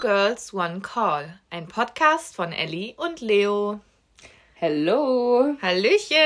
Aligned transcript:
Girls 0.00 0.54
One 0.54 0.80
Call, 0.80 1.38
ein 1.50 1.68
Podcast 1.68 2.34
von 2.34 2.52
Ellie 2.52 2.94
und 2.96 3.20
Leo. 3.20 3.80
Hallo. 4.58 5.54
Hallöchen. 5.60 6.16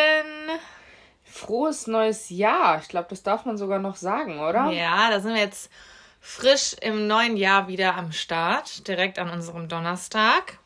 Frohes 1.25 1.89
neues 1.89 2.31
Jahr. 2.31 2.79
Ich 2.81 2.87
glaube, 2.87 3.09
das 3.11 3.25
darf 3.25 3.45
man 3.47 3.59
sogar 3.59 3.81
noch 3.81 3.97
sagen, 3.97 4.39
oder? 4.39 4.71
Ja, 4.71 5.11
da 5.11 5.19
sind 5.19 5.35
wir 5.35 5.41
jetzt 5.41 5.73
frisch 6.21 6.77
im 6.83 7.09
neuen 7.09 7.37
Jahr 7.37 7.67
wieder 7.67 7.97
am 7.97 8.13
Start, 8.13 8.87
direkt 8.87 9.19
an 9.19 9.31
unserem 9.31 9.67
Donnerstag. 9.67 10.61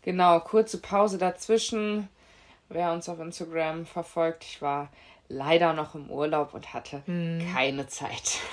Genau, 0.00 0.40
kurze 0.40 0.78
Pause 0.78 1.18
dazwischen. 1.18 2.08
Wer 2.70 2.92
uns 2.92 3.06
auf 3.10 3.20
Instagram 3.20 3.84
verfolgt, 3.84 4.44
ich 4.44 4.62
war 4.62 4.88
leider 5.28 5.72
noch 5.72 5.94
im 5.94 6.10
Urlaub 6.10 6.54
und 6.54 6.72
hatte 6.72 7.02
hm. 7.06 7.46
keine 7.52 7.86
Zeit. 7.86 8.38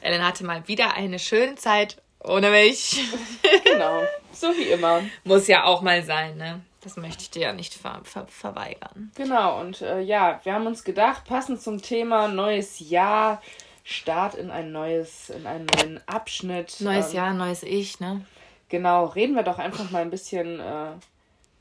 Ellen 0.00 0.26
hatte 0.26 0.44
mal 0.44 0.66
wieder 0.68 0.94
eine 0.94 1.18
schöne 1.18 1.54
Zeit 1.56 2.02
ohne 2.24 2.50
mich. 2.50 3.04
genau, 3.64 4.02
so 4.32 4.48
wie 4.48 4.70
immer. 4.70 5.02
Muss 5.24 5.46
ja 5.46 5.64
auch 5.64 5.82
mal 5.82 6.02
sein, 6.02 6.36
ne? 6.36 6.62
Das 6.80 6.96
möchte 6.96 7.22
ich 7.22 7.30
dir 7.30 7.42
ja 7.42 7.52
nicht 7.52 7.74
ver 7.74 8.00
ver 8.04 8.26
verweigern. 8.26 9.10
Genau, 9.14 9.60
und 9.60 9.80
äh, 9.80 10.00
ja, 10.00 10.40
wir 10.44 10.52
haben 10.52 10.66
uns 10.66 10.84
gedacht, 10.84 11.24
passend 11.24 11.62
zum 11.62 11.80
Thema 11.80 12.28
neues 12.28 12.78
Jahr, 12.80 13.40
Start 13.84 14.34
in 14.34 14.50
ein 14.50 14.72
neues, 14.72 15.30
in 15.30 15.46
einen 15.46 15.66
neuen 15.66 16.00
Abschnitt. 16.08 16.76
Neues 16.80 17.10
ähm, 17.10 17.16
Jahr, 17.16 17.34
neues 17.34 17.62
Ich, 17.62 18.00
ne? 18.00 18.24
Genau, 18.70 19.06
reden 19.06 19.34
wir 19.34 19.42
doch 19.42 19.58
einfach 19.58 19.90
mal 19.90 20.02
ein 20.02 20.10
bisschen 20.10 20.58
äh, 20.58 20.92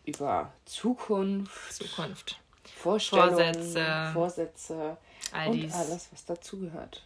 über 0.06 0.52
Zukunft. 0.66 1.74
Zukunft. 1.74 2.40
Vorstellungen, 2.84 3.54
Vorsätze. 3.54 4.10
Vorsätze 4.14 4.98
all 5.32 5.48
und 5.48 5.54
dies. 5.54 5.74
alles, 5.74 6.10
was 6.12 6.26
dazugehört. 6.26 7.02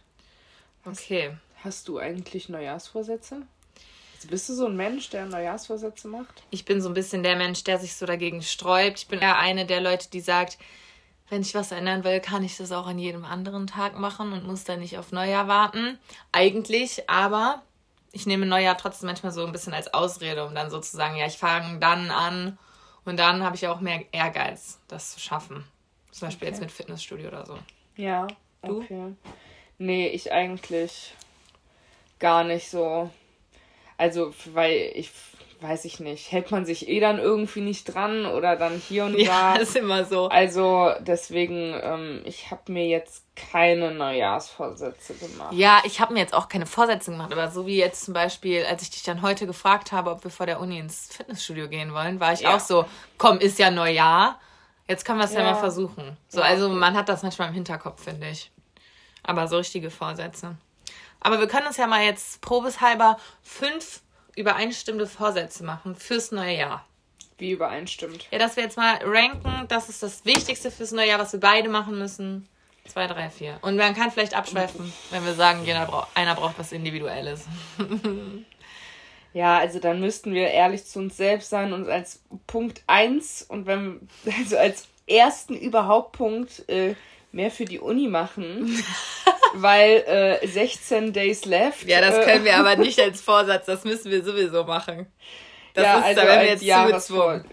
Okay. 0.84 1.36
Hast 1.62 1.86
du 1.86 1.98
eigentlich 1.98 2.48
Neujahrsvorsätze? 2.48 3.42
Also 4.16 4.28
bist 4.28 4.48
du 4.48 4.54
so 4.54 4.66
ein 4.66 4.76
Mensch, 4.76 5.10
der 5.10 5.26
Neujahrsvorsätze 5.26 6.08
macht? 6.08 6.42
Ich 6.50 6.64
bin 6.64 6.82
so 6.82 6.88
ein 6.88 6.94
bisschen 6.94 7.22
der 7.22 7.36
Mensch, 7.36 7.62
der 7.62 7.78
sich 7.78 7.94
so 7.94 8.06
dagegen 8.06 8.42
sträubt. 8.42 8.98
Ich 8.98 9.08
bin 9.08 9.20
eher 9.20 9.38
eine 9.38 9.66
der 9.66 9.80
Leute, 9.80 10.10
die 10.10 10.20
sagt, 10.20 10.58
wenn 11.30 11.42
ich 11.42 11.54
was 11.54 11.70
ändern 11.70 12.02
will, 12.02 12.18
kann 12.20 12.42
ich 12.42 12.56
das 12.56 12.72
auch 12.72 12.88
an 12.88 12.98
jedem 12.98 13.24
anderen 13.24 13.68
Tag 13.68 13.96
machen 13.96 14.32
und 14.32 14.46
muss 14.46 14.64
dann 14.64 14.80
nicht 14.80 14.98
auf 14.98 15.12
Neujahr 15.12 15.46
warten. 15.46 15.98
Eigentlich, 16.32 17.08
aber 17.08 17.62
ich 18.10 18.26
nehme 18.26 18.46
Neujahr 18.46 18.76
trotzdem 18.76 19.06
manchmal 19.06 19.30
so 19.30 19.46
ein 19.46 19.52
bisschen 19.52 19.74
als 19.74 19.94
Ausrede, 19.94 20.44
um 20.44 20.54
dann 20.54 20.70
sozusagen, 20.70 21.16
ja, 21.16 21.26
ich 21.26 21.38
fange 21.38 21.78
dann 21.78 22.10
an 22.10 22.58
und 23.04 23.18
dann 23.18 23.42
habe 23.42 23.56
ich 23.56 23.66
auch 23.66 23.80
mehr 23.80 24.04
Ehrgeiz, 24.12 24.80
das 24.88 25.12
zu 25.12 25.20
schaffen. 25.20 25.64
Zum 26.10 26.28
Beispiel 26.28 26.48
okay. 26.48 26.54
jetzt 26.54 26.60
mit 26.60 26.72
Fitnessstudio 26.72 27.28
oder 27.28 27.46
so. 27.46 27.58
Ja, 27.96 28.26
du? 28.62 28.78
okay. 28.78 29.14
Nee, 29.78 30.08
ich 30.08 30.32
eigentlich 30.32 31.14
gar 32.18 32.44
nicht 32.44 32.68
so. 32.68 33.10
Also, 33.96 34.34
weil 34.52 34.92
ich 34.94 35.10
weiß 35.60 35.84
ich 35.86 35.98
nicht, 35.98 36.30
hält 36.30 36.50
man 36.50 36.64
sich 36.64 36.88
eh 36.88 37.00
dann 37.00 37.18
irgendwie 37.18 37.60
nicht 37.60 37.84
dran 37.84 38.26
oder 38.26 38.56
dann 38.56 38.74
hier 38.76 39.04
und 39.04 39.14
ja, 39.18 39.26
da. 39.26 39.54
Ja, 39.54 39.60
ist 39.60 39.76
immer 39.76 40.04
so. 40.04 40.28
Also 40.28 40.92
deswegen, 41.00 41.78
ähm, 41.82 42.22
ich 42.24 42.50
habe 42.50 42.72
mir 42.72 42.86
jetzt 42.86 43.24
keine 43.34 43.92
Neujahrsvorsätze 43.92 45.14
gemacht. 45.14 45.52
Ja, 45.52 45.82
ich 45.84 46.00
habe 46.00 46.14
mir 46.14 46.20
jetzt 46.20 46.34
auch 46.34 46.48
keine 46.48 46.66
Vorsätze 46.66 47.10
gemacht, 47.10 47.32
aber 47.32 47.50
so 47.50 47.66
wie 47.66 47.76
jetzt 47.76 48.04
zum 48.04 48.14
Beispiel, 48.14 48.64
als 48.64 48.82
ich 48.82 48.90
dich 48.90 49.02
dann 49.02 49.22
heute 49.22 49.46
gefragt 49.46 49.92
habe, 49.92 50.10
ob 50.10 50.24
wir 50.24 50.30
vor 50.30 50.46
der 50.46 50.60
Uni 50.60 50.78
ins 50.78 51.08
Fitnessstudio 51.14 51.68
gehen 51.68 51.92
wollen, 51.92 52.20
war 52.20 52.32
ich 52.32 52.40
ja. 52.40 52.54
auch 52.54 52.60
so, 52.60 52.84
komm, 53.16 53.38
ist 53.38 53.58
ja 53.58 53.70
Neujahr, 53.70 54.38
jetzt 54.86 55.04
können 55.04 55.18
wir 55.18 55.24
es 55.24 55.32
ja. 55.32 55.40
ja. 55.40 55.52
mal 55.52 55.58
versuchen. 55.58 56.16
So, 56.28 56.40
also 56.40 56.68
man 56.68 56.96
hat 56.96 57.08
das 57.08 57.22
manchmal 57.22 57.48
im 57.48 57.54
Hinterkopf, 57.54 58.04
finde 58.04 58.28
ich. 58.28 58.50
Aber 59.22 59.48
so 59.48 59.56
richtige 59.58 59.90
Vorsätze. 59.90 60.56
Aber 61.20 61.40
wir 61.40 61.48
können 61.48 61.66
uns 61.66 61.76
ja 61.76 61.86
mal 61.86 62.04
jetzt 62.04 62.40
probeshalber 62.40 63.18
fünf 63.42 64.00
übereinstimmende 64.38 65.06
Vorsätze 65.06 65.64
machen 65.64 65.96
fürs 65.96 66.32
neue 66.32 66.56
Jahr. 66.56 66.84
Wie 67.38 67.52
übereinstimmt? 67.52 68.26
Ja, 68.30 68.38
dass 68.38 68.56
wir 68.56 68.64
jetzt 68.64 68.76
mal 68.76 68.98
ranken, 69.04 69.66
das 69.68 69.88
ist 69.88 70.02
das 70.02 70.24
Wichtigste 70.24 70.70
fürs 70.70 70.92
neue 70.92 71.08
Jahr, 71.08 71.20
was 71.20 71.32
wir 71.32 71.40
beide 71.40 71.68
machen 71.68 71.98
müssen. 71.98 72.48
Zwei, 72.86 73.06
drei, 73.06 73.28
vier. 73.28 73.58
Und 73.60 73.76
man 73.76 73.94
kann 73.94 74.10
vielleicht 74.10 74.34
abschweifen, 74.34 74.92
wenn 75.10 75.24
wir 75.24 75.34
sagen, 75.34 75.64
einer 76.14 76.34
braucht 76.34 76.58
was 76.58 76.72
Individuelles. 76.72 77.44
ja, 79.34 79.58
also 79.58 79.78
dann 79.78 80.00
müssten 80.00 80.32
wir 80.32 80.48
ehrlich 80.48 80.86
zu 80.86 80.98
uns 80.98 81.16
selbst 81.16 81.50
sein 81.50 81.72
und 81.72 81.88
als 81.88 82.22
Punkt 82.46 82.82
1 82.86 83.42
und 83.42 83.66
wenn, 83.66 84.08
also 84.38 84.56
als 84.56 84.88
ersten 85.06 85.54
überhaupt 85.54 86.12
Punkt 86.12 86.68
äh, 86.68 86.94
mehr 87.32 87.50
für 87.50 87.64
die 87.64 87.78
Uni 87.78 88.08
machen, 88.08 88.82
weil 89.54 90.38
äh, 90.42 90.46
16 90.46 91.12
Days 91.12 91.44
left. 91.44 91.84
Ja, 91.84 92.00
das 92.00 92.24
können 92.24 92.44
wir 92.44 92.56
aber 92.56 92.76
nicht 92.76 93.00
als 93.00 93.20
Vorsatz, 93.20 93.66
das 93.66 93.84
müssen 93.84 94.10
wir 94.10 94.24
sowieso 94.24 94.64
machen. 94.64 95.06
Das 95.74 95.84
ja, 95.84 95.98
ist 95.98 96.04
also 96.04 96.20
da, 96.20 96.26
wenn 96.26 96.40
wir 96.40 96.48
jetzt 96.48 96.62
Jahresvor 96.62 97.44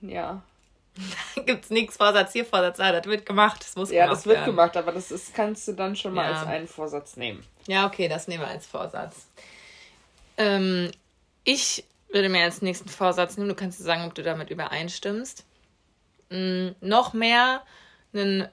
Ja. 0.00 0.42
Gibt 1.46 1.64
es 1.64 1.70
nichts 1.70 1.96
Vorsatz 1.96 2.32
hier, 2.32 2.44
Vorsatz 2.44 2.76
da, 2.78 2.92
das 2.92 3.06
wird 3.06 3.26
gemacht, 3.26 3.60
das 3.60 3.76
muss 3.76 3.90
Ja, 3.90 4.06
das 4.06 4.26
wird 4.26 4.38
werden. 4.38 4.50
gemacht, 4.50 4.76
aber 4.76 4.92
das 4.92 5.10
ist, 5.10 5.34
kannst 5.34 5.66
du 5.68 5.72
dann 5.72 5.96
schon 5.96 6.14
mal 6.14 6.30
ja. 6.30 6.38
als 6.38 6.48
einen 6.48 6.68
Vorsatz 6.68 7.16
nehmen. 7.16 7.44
Ja, 7.66 7.86
okay, 7.86 8.08
das 8.08 8.28
nehmen 8.28 8.42
wir 8.42 8.48
als 8.48 8.66
Vorsatz. 8.66 9.26
Ähm, 10.36 10.90
ich 11.44 11.84
würde 12.08 12.28
mir 12.28 12.42
als 12.42 12.62
nächsten 12.62 12.88
Vorsatz 12.88 13.36
nehmen, 13.36 13.48
du 13.48 13.54
kannst 13.54 13.78
sagen, 13.78 14.04
ob 14.04 14.14
du 14.14 14.22
damit 14.22 14.50
übereinstimmst, 14.50 15.44
mm, 16.30 16.70
noch 16.80 17.12
mehr 17.12 17.62
einen 18.12 18.48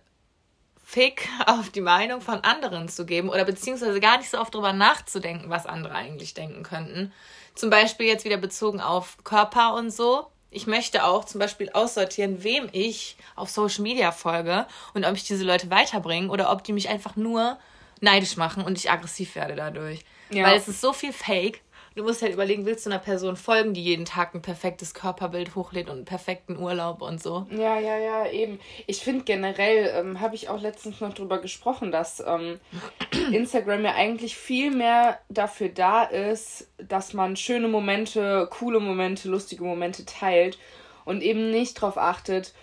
Fick 0.89 1.27
auf 1.45 1.69
die 1.69 1.81
Meinung 1.81 2.21
von 2.21 2.45
anderen 2.45 2.87
zu 2.87 3.05
geben 3.05 3.27
oder 3.27 3.43
beziehungsweise 3.43 3.99
gar 3.99 4.19
nicht 4.19 4.29
so 4.29 4.39
oft 4.39 4.55
drüber 4.55 4.71
nachzudenken, 4.71 5.49
was 5.49 5.65
andere 5.65 5.93
eigentlich 5.93 6.33
denken 6.33 6.63
könnten. 6.63 7.11
Zum 7.55 7.69
Beispiel 7.69 8.07
jetzt 8.07 8.23
wieder 8.23 8.37
bezogen 8.37 8.79
auf 8.79 9.17
Körper 9.25 9.73
und 9.73 9.91
so. 9.91 10.27
Ich 10.49 10.65
möchte 10.65 11.03
auch 11.03 11.25
zum 11.25 11.39
Beispiel 11.39 11.69
aussortieren, 11.73 12.41
wem 12.41 12.69
ich 12.71 13.17
auf 13.35 13.49
Social 13.49 13.81
Media 13.81 14.13
folge 14.13 14.65
und 14.93 15.03
ob 15.03 15.13
ich 15.15 15.25
diese 15.25 15.43
Leute 15.43 15.69
weiterbringe 15.69 16.29
oder 16.29 16.53
ob 16.53 16.63
die 16.63 16.71
mich 16.71 16.87
einfach 16.87 17.17
nur 17.17 17.59
neidisch 17.99 18.37
machen 18.37 18.63
und 18.63 18.77
ich 18.77 18.89
aggressiv 18.89 19.35
werde 19.35 19.57
dadurch. 19.57 20.05
Ja. 20.29 20.45
Weil 20.45 20.55
es 20.55 20.69
ist 20.69 20.79
so 20.79 20.93
viel 20.93 21.11
Fake 21.11 21.59
Du 21.97 22.03
musst 22.03 22.21
halt 22.21 22.33
überlegen, 22.33 22.67
willst 22.67 22.85
du 22.85 22.91
einer 22.91 22.99
Person 22.99 23.35
folgen, 23.35 23.73
die 23.73 23.83
jeden 23.83 24.05
Tag 24.05 24.35
ein 24.35 24.43
perfektes 24.43 24.93
Körperbild 24.93 25.55
hochlädt 25.55 25.89
und 25.89 25.95
einen 25.95 26.05
perfekten 26.05 26.55
Urlaub 26.55 27.01
und 27.01 27.19
so? 27.19 27.47
Ja, 27.49 27.79
ja, 27.79 27.97
ja, 27.97 28.29
eben. 28.29 28.59
Ich 28.85 28.99
finde 28.99 29.23
generell, 29.23 29.91
ähm, 29.95 30.21
habe 30.21 30.35
ich 30.35 30.47
auch 30.47 30.61
letztens 30.61 31.01
noch 31.01 31.15
drüber 31.15 31.39
gesprochen, 31.39 31.91
dass 31.91 32.19
ähm, 32.19 32.59
Instagram 33.31 33.83
ja 33.83 33.95
eigentlich 33.95 34.37
viel 34.37 34.69
mehr 34.69 35.17
dafür 35.29 35.69
da 35.69 36.03
ist, 36.03 36.69
dass 36.77 37.13
man 37.13 37.35
schöne 37.35 37.67
Momente, 37.67 38.47
coole 38.51 38.79
Momente, 38.79 39.27
lustige 39.27 39.63
Momente 39.63 40.05
teilt 40.05 40.59
und 41.03 41.23
eben 41.23 41.49
nicht 41.49 41.81
darauf 41.81 41.97
achtet, 41.97 42.53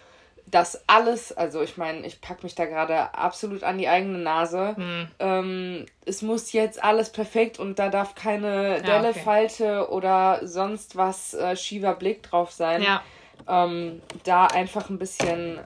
dass 0.46 0.88
alles, 0.88 1.32
also 1.32 1.62
ich 1.62 1.76
meine, 1.76 2.06
ich 2.06 2.20
packe 2.20 2.42
mich 2.42 2.54
da 2.54 2.66
gerade 2.66 3.14
absolut 3.14 3.62
an 3.62 3.78
die 3.78 3.88
eigene 3.88 4.18
Nase. 4.18 4.76
Hm. 4.76 5.08
Ähm, 5.18 5.86
es 6.04 6.22
muss 6.22 6.52
jetzt 6.52 6.82
alles 6.82 7.10
perfekt 7.10 7.58
und 7.58 7.78
da 7.78 7.88
darf 7.88 8.14
keine 8.14 8.82
Delle, 8.82 9.10
okay. 9.10 9.20
Falte 9.20 9.90
oder 9.90 10.40
sonst 10.46 10.96
was 10.96 11.34
äh, 11.34 11.56
schiefer 11.56 11.94
Blick 11.94 12.22
drauf 12.22 12.52
sein. 12.52 12.82
Ja. 12.82 13.02
Ähm, 13.48 14.00
da 14.24 14.46
einfach 14.46 14.90
ein 14.90 14.98
bisschen 14.98 15.60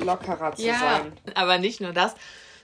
lockerer 0.00 0.54
zu 0.54 0.66
ja, 0.66 0.78
sein. 0.78 1.12
Aber 1.34 1.58
nicht 1.58 1.80
nur 1.80 1.92
das, 1.92 2.14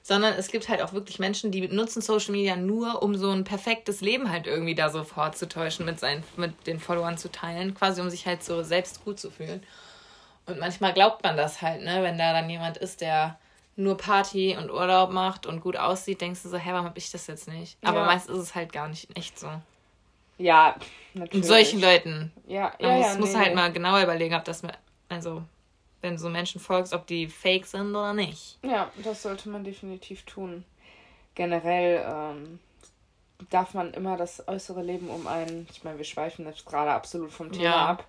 sondern 0.02 0.34
es 0.34 0.48
gibt 0.48 0.68
halt 0.68 0.82
auch 0.82 0.92
wirklich 0.92 1.18
Menschen, 1.18 1.52
die 1.52 1.68
nutzen 1.68 2.02
Social 2.02 2.32
Media 2.32 2.56
nur, 2.56 3.02
um 3.02 3.14
so 3.14 3.30
ein 3.30 3.44
perfektes 3.44 4.00
Leben 4.00 4.30
halt 4.30 4.46
irgendwie 4.46 4.74
da 4.74 4.90
so 4.90 5.04
vorzutäuschen, 5.04 5.86
mit, 5.86 6.00
seinen, 6.00 6.24
mit 6.36 6.66
den 6.66 6.80
Followern 6.80 7.18
zu 7.18 7.30
teilen, 7.30 7.74
quasi 7.74 8.00
um 8.00 8.10
sich 8.10 8.26
halt 8.26 8.42
so 8.42 8.62
selbst 8.62 9.04
gut 9.04 9.20
zu 9.20 9.30
fühlen. 9.30 9.62
Und 10.46 10.58
manchmal 10.58 10.92
glaubt 10.92 11.22
man 11.22 11.36
das 11.36 11.62
halt, 11.62 11.82
ne? 11.82 12.02
Wenn 12.02 12.18
da 12.18 12.32
dann 12.32 12.50
jemand 12.50 12.76
ist, 12.76 13.00
der 13.00 13.38
nur 13.76 13.96
Party 13.96 14.56
und 14.56 14.70
Urlaub 14.70 15.10
macht 15.10 15.46
und 15.46 15.60
gut 15.60 15.76
aussieht, 15.76 16.20
denkst 16.20 16.42
du 16.42 16.48
so, 16.48 16.58
hä, 16.58 16.70
warum 16.72 16.86
hab 16.86 16.98
ich 16.98 17.10
das 17.10 17.26
jetzt 17.26 17.48
nicht? 17.48 17.78
Aber 17.82 18.00
ja. 18.00 18.06
meist 18.06 18.28
ist 18.28 18.38
es 18.38 18.54
halt 18.54 18.72
gar 18.72 18.88
nicht 18.88 19.16
echt 19.16 19.38
so. 19.38 19.48
Ja, 20.38 20.74
natürlich. 21.14 21.34
Und 21.34 21.44
solchen 21.44 21.80
Leuten. 21.80 22.32
Ja, 22.46 22.72
ja, 22.78 22.88
man 22.88 22.98
muss, 22.98 23.06
ja, 23.06 23.18
muss 23.18 23.36
halt 23.36 23.48
nee. 23.48 23.54
mal 23.54 23.72
genauer 23.72 24.02
überlegen, 24.02 24.34
ob 24.34 24.44
das, 24.44 24.62
also, 25.08 25.42
wenn 26.00 26.18
so 26.18 26.28
Menschen 26.28 26.60
folgst, 26.60 26.92
ob 26.92 27.06
die 27.06 27.28
fake 27.28 27.64
sind 27.64 27.90
oder 27.90 28.12
nicht. 28.12 28.58
Ja, 28.62 28.90
das 29.02 29.22
sollte 29.22 29.48
man 29.48 29.64
definitiv 29.64 30.24
tun. 30.24 30.64
Generell 31.34 32.04
ähm, 32.06 32.58
darf 33.50 33.74
man 33.74 33.94
immer 33.94 34.16
das 34.16 34.46
äußere 34.48 34.82
Leben 34.82 35.08
um 35.08 35.26
einen, 35.26 35.66
ich 35.70 35.84
meine, 35.84 35.98
wir 35.98 36.04
schweifen 36.04 36.46
jetzt 36.46 36.66
gerade 36.66 36.90
absolut 36.90 37.32
vom 37.32 37.52
Thema 37.52 37.64
ja. 37.64 37.86
ab, 37.86 38.04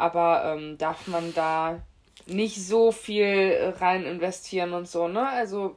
aber 0.00 0.56
ähm, 0.56 0.78
darf 0.78 1.06
man 1.06 1.34
da 1.34 1.80
nicht 2.26 2.64
so 2.64 2.92
viel 2.92 3.74
rein 3.78 4.04
investieren 4.04 4.72
und 4.72 4.88
so, 4.88 5.08
ne? 5.08 5.28
Also 5.28 5.76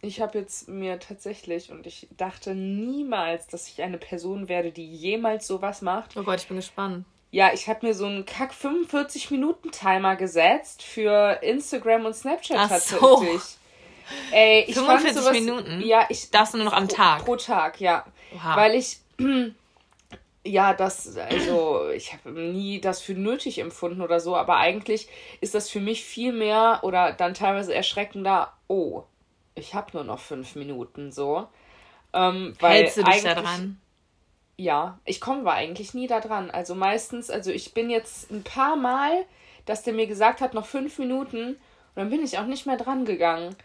ich 0.00 0.20
habe 0.20 0.38
jetzt 0.38 0.68
mir 0.68 0.98
tatsächlich 0.98 1.70
und 1.70 1.86
ich 1.86 2.08
dachte 2.16 2.54
niemals, 2.54 3.46
dass 3.46 3.68
ich 3.68 3.82
eine 3.82 3.98
Person 3.98 4.48
werde, 4.48 4.70
die 4.70 4.86
jemals 4.86 5.46
sowas 5.46 5.82
macht. 5.82 6.16
Oh 6.16 6.22
Gott, 6.22 6.40
ich 6.40 6.48
bin 6.48 6.56
gespannt. 6.56 7.04
Ja, 7.30 7.52
ich 7.52 7.68
habe 7.68 7.86
mir 7.86 7.94
so 7.94 8.06
einen 8.06 8.24
Kack 8.26 8.54
45 8.54 9.30
Minuten 9.32 9.72
Timer 9.72 10.14
gesetzt 10.14 10.82
für 10.82 11.40
Instagram 11.42 12.06
und 12.06 12.14
Snapchat 12.14 12.56
Ach 12.60 12.68
tatsächlich. 12.68 13.40
So. 13.40 13.58
Ey, 14.30 14.64
ich 14.68 14.74
45 14.74 15.14
sowas, 15.14 15.32
Minuten? 15.32 15.80
Ja, 15.80 16.06
ich 16.10 16.30
darfst 16.30 16.54
du 16.54 16.58
nur 16.58 16.66
noch 16.66 16.74
am 16.74 16.88
Tag. 16.88 17.24
Pro 17.24 17.36
Tag, 17.36 17.80
ja. 17.80 18.04
Wow. 18.32 18.56
Weil 18.56 18.74
ich 18.74 18.98
ja, 20.44 20.74
das, 20.74 21.16
also 21.16 21.88
ich 21.88 22.12
habe 22.12 22.30
nie 22.30 22.80
das 22.80 23.00
für 23.00 23.14
nötig 23.14 23.58
empfunden 23.58 24.02
oder 24.02 24.20
so, 24.20 24.36
aber 24.36 24.58
eigentlich 24.58 25.08
ist 25.40 25.54
das 25.54 25.70
für 25.70 25.80
mich 25.80 26.04
viel 26.04 26.32
mehr 26.32 26.80
oder 26.82 27.12
dann 27.12 27.34
teilweise 27.34 27.74
erschreckender, 27.74 28.52
oh, 28.68 29.04
ich 29.54 29.74
habe 29.74 29.90
nur 29.94 30.04
noch 30.04 30.18
fünf 30.18 30.54
Minuten 30.54 31.12
so. 31.12 31.48
Ähm, 32.12 32.54
weil 32.60 32.82
Hältst 32.82 32.98
du 32.98 33.04
dich 33.04 33.22
da 33.22 33.34
dran? 33.34 33.80
Ja, 34.56 34.98
ich 35.04 35.20
komme 35.20 35.40
aber 35.40 35.54
eigentlich 35.54 35.94
nie 35.94 36.06
da 36.06 36.20
dran. 36.20 36.50
Also 36.50 36.74
meistens, 36.74 37.30
also 37.30 37.50
ich 37.50 37.74
bin 37.74 37.90
jetzt 37.90 38.30
ein 38.30 38.44
paar 38.44 38.76
Mal, 38.76 39.24
dass 39.64 39.82
der 39.82 39.94
mir 39.94 40.06
gesagt 40.06 40.40
hat, 40.40 40.54
noch 40.54 40.66
fünf 40.66 40.98
Minuten 40.98 41.48
und 41.48 41.56
dann 41.96 42.10
bin 42.10 42.22
ich 42.22 42.38
auch 42.38 42.46
nicht 42.46 42.66
mehr 42.66 42.76
dran 42.76 43.04
gegangen. 43.04 43.56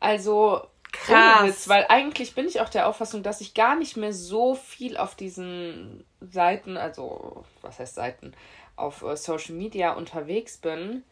Also 0.00 0.66
Krass. 1.02 1.44
Witz, 1.44 1.68
weil 1.68 1.86
eigentlich 1.88 2.34
bin 2.34 2.46
ich 2.46 2.60
auch 2.60 2.68
der 2.68 2.88
Auffassung, 2.88 3.22
dass 3.22 3.40
ich 3.40 3.54
gar 3.54 3.76
nicht 3.76 3.96
mehr 3.96 4.12
so 4.12 4.54
viel 4.54 4.96
auf 4.96 5.14
diesen 5.14 6.04
Seiten, 6.20 6.76
also 6.76 7.44
was 7.62 7.78
heißt 7.78 7.94
Seiten, 7.94 8.32
auf 8.76 9.02
äh, 9.02 9.16
Social 9.16 9.54
Media 9.54 9.92
unterwegs 9.92 10.58
bin. 10.58 11.02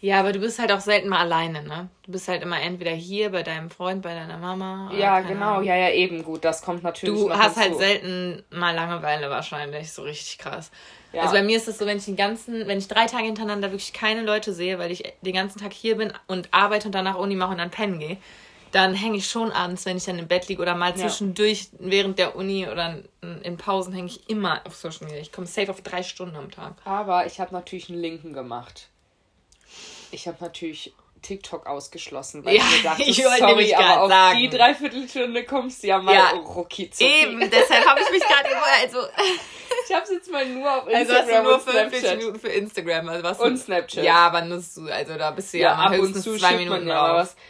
Ja, 0.00 0.20
aber 0.20 0.32
du 0.32 0.38
bist 0.38 0.60
halt 0.60 0.70
auch 0.70 0.80
selten 0.80 1.08
mal 1.08 1.18
alleine, 1.18 1.64
ne? 1.64 1.88
Du 2.04 2.12
bist 2.12 2.28
halt 2.28 2.42
immer 2.42 2.60
entweder 2.60 2.92
hier 2.92 3.30
bei 3.30 3.42
deinem 3.42 3.68
Freund, 3.68 4.02
bei 4.02 4.14
deiner 4.14 4.38
Mama. 4.38 4.92
Ja, 4.96 5.20
genau, 5.20 5.54
Ahnung. 5.54 5.64
ja, 5.64 5.74
ja, 5.74 5.90
eben 5.90 6.22
gut. 6.22 6.44
Das 6.44 6.62
kommt 6.62 6.84
natürlich. 6.84 7.18
Du 7.18 7.32
hast 7.32 7.56
halt 7.56 7.76
selten 7.76 8.44
mal 8.50 8.74
Langeweile 8.74 9.28
wahrscheinlich, 9.28 9.90
so 9.90 10.02
richtig 10.02 10.38
krass. 10.38 10.70
Ja. 11.12 11.22
Also 11.22 11.34
bei 11.34 11.42
mir 11.42 11.56
ist 11.56 11.66
es 11.66 11.78
so, 11.78 11.86
wenn 11.86 11.96
ich 11.96 12.04
den 12.04 12.14
ganzen, 12.14 12.68
wenn 12.68 12.78
ich 12.78 12.86
drei 12.86 13.06
Tage 13.06 13.24
hintereinander 13.24 13.72
wirklich 13.72 13.92
keine 13.92 14.22
Leute 14.22 14.52
sehe, 14.52 14.78
weil 14.78 14.92
ich 14.92 15.02
den 15.22 15.34
ganzen 15.34 15.58
Tag 15.58 15.72
hier 15.72 15.96
bin 15.96 16.12
und 16.28 16.48
arbeite 16.52 16.86
und 16.86 16.94
danach 16.94 17.16
Uni 17.16 17.34
mache 17.34 17.52
und 17.52 17.58
dann 17.58 17.70
pennen 17.70 17.98
gehe, 17.98 18.18
dann 18.72 18.94
hänge 18.94 19.18
ich 19.18 19.28
schon 19.28 19.52
abends, 19.52 19.86
wenn 19.86 19.96
ich 19.96 20.04
dann 20.04 20.18
im 20.18 20.28
Bett 20.28 20.48
liege 20.48 20.62
oder 20.62 20.74
mal 20.74 20.94
zwischendurch 20.94 21.68
ja. 21.72 21.90
während 21.90 22.18
der 22.18 22.36
Uni 22.36 22.68
oder 22.68 23.02
in 23.42 23.56
Pausen 23.56 23.92
hänge 23.92 24.08
ich 24.08 24.28
immer 24.28 24.60
auf 24.66 24.74
Social 24.76 25.06
Media. 25.06 25.20
Ich 25.20 25.32
komme 25.32 25.46
safe 25.46 25.70
auf 25.70 25.80
drei 25.82 26.02
Stunden 26.02 26.36
am 26.36 26.50
Tag. 26.50 26.74
Aber 26.84 27.26
ich 27.26 27.40
habe 27.40 27.52
natürlich 27.52 27.88
einen 27.88 28.00
Linken 28.00 28.32
gemacht. 28.32 28.88
Ich 30.10 30.26
habe 30.26 30.38
natürlich 30.40 30.94
TikTok 31.22 31.66
ausgeschlossen, 31.66 32.44
weil 32.44 32.56
ja, 32.56 32.62
ich 32.62 32.76
mir 32.76 32.82
dachte, 32.82 33.02
ich 33.06 33.16
sorry, 33.22 33.74
aber 33.74 34.02
auf 34.02 34.08
sagen. 34.08 34.38
die 34.38 34.48
Dreiviertelstunde 34.48 35.44
kommst 35.44 35.82
du 35.82 35.88
ja 35.88 36.00
mal 36.00 36.14
ja, 36.14 36.30
rucki 36.30 36.90
Eben, 36.98 37.40
deshalb 37.50 37.86
habe 37.86 38.00
ich 38.00 38.10
mich 38.10 38.22
gerade 38.28 38.48
also... 38.80 38.98
ich 39.86 39.94
habe 39.94 40.04
es 40.04 40.10
jetzt 40.10 40.30
mal 40.30 40.46
nur 40.46 40.70
auf 40.70 40.88
Instagram 40.88 40.96
also 40.96 41.14
hast 41.14 41.28
du 41.28 41.42
nur 41.42 41.60
45 41.60 42.16
Minuten 42.18 42.40
für 42.40 42.48
Instagram. 42.48 43.08
Also 43.08 43.24
was 43.24 43.40
und 43.40 43.56
Snapchat. 43.58 44.04
Ja, 44.04 44.26
aber 44.26 44.42
nutzt 44.42 44.76
du, 44.76 44.86
also 44.86 45.16
da 45.16 45.30
bist 45.32 45.52
du 45.52 45.58
ja, 45.58 45.90
ja 45.90 45.90
höchstens 45.90 46.24
zwei 46.40 46.56
Minuten 46.56 46.86
drauf. 46.86 47.34
Ja, 47.36 47.42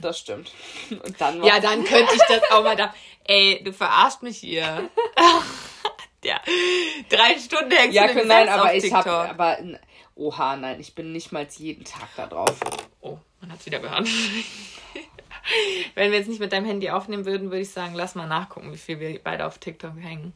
das 0.00 0.18
stimmt. 0.18 0.52
Und 0.90 1.20
dann 1.20 1.42
ja, 1.42 1.60
dann 1.60 1.84
könnte 1.84 2.14
ich 2.14 2.22
das 2.28 2.50
auch 2.50 2.62
mal 2.62 2.76
da. 2.76 2.94
Ey, 3.24 3.62
du 3.62 3.72
verarscht 3.72 4.22
mich 4.22 4.38
hier. 4.38 4.88
ja, 6.24 6.40
drei 7.08 7.38
Stunden 7.38 7.70
hängst 7.72 7.94
ja, 7.94 8.06
du 8.06 8.24
nein, 8.24 8.48
aber 8.48 8.74
ich 8.74 8.92
habe, 8.92 9.10
aber 9.10 9.58
oha, 10.14 10.56
nein, 10.56 10.80
ich 10.80 10.94
bin 10.94 11.12
nicht 11.12 11.32
mal 11.32 11.46
jeden 11.56 11.84
Tag 11.84 12.08
da 12.16 12.26
drauf. 12.26 12.58
Oh, 13.00 13.18
man 13.40 13.52
hat's 13.52 13.66
wieder 13.66 13.80
gehört. 13.80 14.08
Wenn 15.94 16.10
wir 16.10 16.18
jetzt 16.18 16.28
nicht 16.28 16.40
mit 16.40 16.52
deinem 16.52 16.66
Handy 16.66 16.90
aufnehmen 16.90 17.24
würden, 17.24 17.50
würde 17.50 17.62
ich 17.62 17.70
sagen, 17.70 17.94
lass 17.94 18.14
mal 18.14 18.26
nachgucken, 18.26 18.72
wie 18.72 18.76
viel 18.76 19.00
wir 19.00 19.18
beide 19.22 19.46
auf 19.46 19.58
TikTok 19.58 19.96
hängen. 19.98 20.32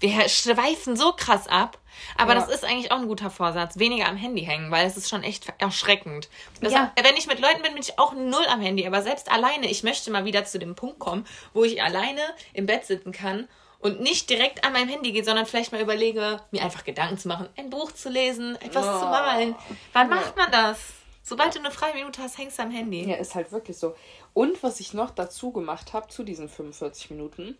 Wir 0.00 0.28
schweifen 0.28 0.96
so 0.96 1.12
krass 1.12 1.48
ab. 1.48 1.78
Aber 2.16 2.34
ja. 2.34 2.40
das 2.40 2.48
ist 2.48 2.64
eigentlich 2.64 2.92
auch 2.92 2.98
ein 2.98 3.08
guter 3.08 3.30
Vorsatz. 3.30 3.78
Weniger 3.78 4.06
am 4.06 4.16
Handy 4.16 4.42
hängen, 4.42 4.70
weil 4.70 4.86
es 4.86 4.96
ist 4.96 5.08
schon 5.08 5.24
echt 5.24 5.52
erschreckend. 5.58 6.28
Das 6.60 6.72
ja. 6.72 6.92
Wenn 7.02 7.16
ich 7.16 7.26
mit 7.26 7.40
Leuten 7.40 7.62
bin, 7.62 7.72
bin 7.72 7.82
ich 7.82 7.98
auch 7.98 8.12
null 8.12 8.46
am 8.48 8.60
Handy. 8.60 8.86
Aber 8.86 9.02
selbst 9.02 9.30
alleine, 9.30 9.68
ich 9.68 9.82
möchte 9.82 10.10
mal 10.10 10.24
wieder 10.24 10.44
zu 10.44 10.58
dem 10.58 10.74
Punkt 10.74 10.98
kommen, 11.00 11.26
wo 11.54 11.64
ich 11.64 11.82
alleine 11.82 12.22
im 12.52 12.66
Bett 12.66 12.84
sitzen 12.84 13.12
kann 13.12 13.48
und 13.80 14.00
nicht 14.00 14.28
direkt 14.30 14.64
an 14.64 14.72
meinem 14.72 14.88
Handy 14.88 15.12
geht, 15.12 15.24
sondern 15.24 15.46
vielleicht 15.46 15.72
mal 15.72 15.80
überlege, 15.80 16.40
mir 16.50 16.62
einfach 16.62 16.84
Gedanken 16.84 17.18
zu 17.18 17.28
machen, 17.28 17.48
ein 17.56 17.70
Buch 17.70 17.92
zu 17.92 18.08
lesen, 18.08 18.56
etwas 18.60 18.86
oh. 18.86 19.00
zu 19.00 19.04
malen. 19.06 19.54
Wann 19.92 20.08
ja. 20.08 20.16
macht 20.16 20.36
man 20.36 20.50
das? 20.50 20.78
Sobald 21.22 21.54
du 21.54 21.58
eine 21.58 21.70
freie 21.70 21.94
Minute 21.94 22.22
hast, 22.22 22.38
hängst 22.38 22.58
du 22.58 22.62
am 22.62 22.70
Handy. 22.70 23.08
Ja, 23.08 23.16
ist 23.16 23.34
halt 23.34 23.52
wirklich 23.52 23.76
so. 23.76 23.94
Und 24.32 24.62
was 24.62 24.80
ich 24.80 24.94
noch 24.94 25.10
dazu 25.10 25.52
gemacht 25.52 25.92
habe, 25.92 26.08
zu 26.08 26.22
diesen 26.22 26.48
45 26.48 27.10
Minuten, 27.10 27.58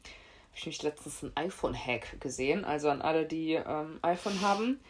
ich 0.59 0.67
mich 0.67 0.83
letztens 0.83 1.23
ein 1.23 1.33
iPhone-Hack 1.35 2.21
gesehen. 2.21 2.65
Also 2.65 2.89
an 2.89 3.03
alle, 3.03 3.27
die 3.27 3.55
ähm, 3.55 3.99
iPhone 4.03 4.41
haben. 4.41 4.81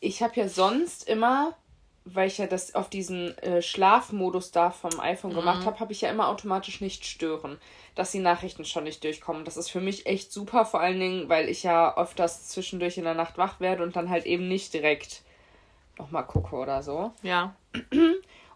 Ich 0.00 0.22
habe 0.22 0.34
ja 0.36 0.48
sonst 0.48 1.08
immer, 1.08 1.56
weil 2.04 2.26
ich 2.26 2.38
ja 2.38 2.46
das 2.46 2.74
auf 2.74 2.90
diesen 2.90 3.36
äh, 3.38 3.62
Schlafmodus 3.62 4.50
da 4.50 4.70
vom 4.70 4.98
iPhone 5.00 5.32
mhm. 5.32 5.36
gemacht 5.36 5.66
habe, 5.66 5.78
habe 5.80 5.92
ich 5.92 6.00
ja 6.00 6.10
immer 6.10 6.28
automatisch 6.28 6.80
nicht 6.80 7.06
stören, 7.06 7.58
dass 7.94 8.10
die 8.10 8.18
Nachrichten 8.18 8.64
schon 8.64 8.84
nicht 8.84 9.04
durchkommen. 9.04 9.44
Das 9.44 9.56
ist 9.56 9.70
für 9.70 9.80
mich 9.80 10.06
echt 10.06 10.32
super, 10.32 10.64
vor 10.64 10.80
allen 10.80 10.98
Dingen, 10.98 11.28
weil 11.28 11.48
ich 11.48 11.62
ja 11.62 11.96
öfters 11.96 12.48
zwischendurch 12.48 12.98
in 12.98 13.04
der 13.04 13.14
Nacht 13.14 13.38
wach 13.38 13.60
werde 13.60 13.82
und 13.82 13.94
dann 13.94 14.10
halt 14.10 14.26
eben 14.26 14.48
nicht 14.48 14.74
direkt 14.74 15.22
nochmal 15.98 16.26
gucke 16.26 16.56
oder 16.56 16.82
so. 16.82 17.12
Ja. 17.22 17.54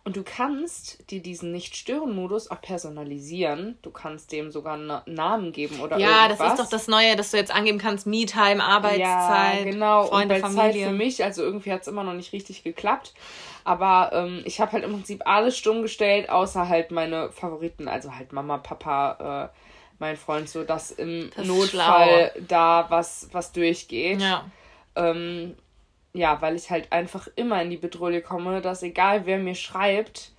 Und 0.06 0.16
du 0.16 0.22
kannst 0.22 1.10
dir 1.10 1.20
diesen 1.20 1.50
Nicht-Stören-Modus 1.50 2.52
auch 2.52 2.60
personalisieren. 2.60 3.76
Du 3.82 3.90
kannst 3.90 4.30
dem 4.30 4.52
sogar 4.52 4.74
einen 4.74 5.00
Namen 5.06 5.50
geben 5.50 5.80
oder 5.80 5.98
Ja, 5.98 6.26
irgendwas. 6.26 6.38
das 6.38 6.52
ist 6.52 6.58
doch 6.60 6.70
das 6.70 6.86
Neue, 6.86 7.16
dass 7.16 7.32
du 7.32 7.38
jetzt 7.38 7.50
angeben 7.52 7.78
kannst, 7.78 8.06
Me-Time, 8.06 8.62
Arbeitszeit, 8.62 9.64
ja, 9.64 9.64
genau. 9.64 10.04
Freunde, 10.04 10.36
und 10.36 10.40
bei 10.42 10.48
Familie. 10.48 10.72
Zeit 10.84 10.90
für 10.90 10.92
mich, 10.92 11.24
also 11.24 11.42
irgendwie 11.42 11.72
hat 11.72 11.82
es 11.82 11.88
immer 11.88 12.04
noch 12.04 12.12
nicht 12.12 12.32
richtig 12.32 12.62
geklappt. 12.62 13.14
Aber 13.64 14.10
ähm, 14.12 14.42
ich 14.44 14.60
habe 14.60 14.70
halt 14.70 14.84
im 14.84 14.92
Prinzip 14.92 15.22
alles 15.26 15.58
stumm 15.58 15.82
gestellt, 15.82 16.30
außer 16.30 16.68
halt 16.68 16.92
meine 16.92 17.30
Favoriten, 17.32 17.88
also 17.88 18.14
halt 18.14 18.32
Mama, 18.32 18.58
Papa, 18.58 19.50
äh, 19.50 19.56
mein 19.98 20.16
Freund, 20.16 20.48
so 20.48 20.62
dass 20.62 20.92
im 20.92 21.30
das 21.34 21.48
Notfall 21.48 22.30
da 22.46 22.86
was, 22.90 23.28
was 23.32 23.50
durchgeht. 23.50 24.20
Ja. 24.22 24.44
Ähm, 24.94 25.56
ja, 26.16 26.40
weil 26.40 26.56
ich 26.56 26.70
halt 26.70 26.92
einfach 26.92 27.28
immer 27.36 27.60
in 27.62 27.70
die 27.70 27.76
Bedrohung 27.76 28.22
komme, 28.22 28.60
dass 28.62 28.82
egal 28.82 29.26
wer 29.26 29.38
mir 29.38 29.54
schreibt, 29.54 30.32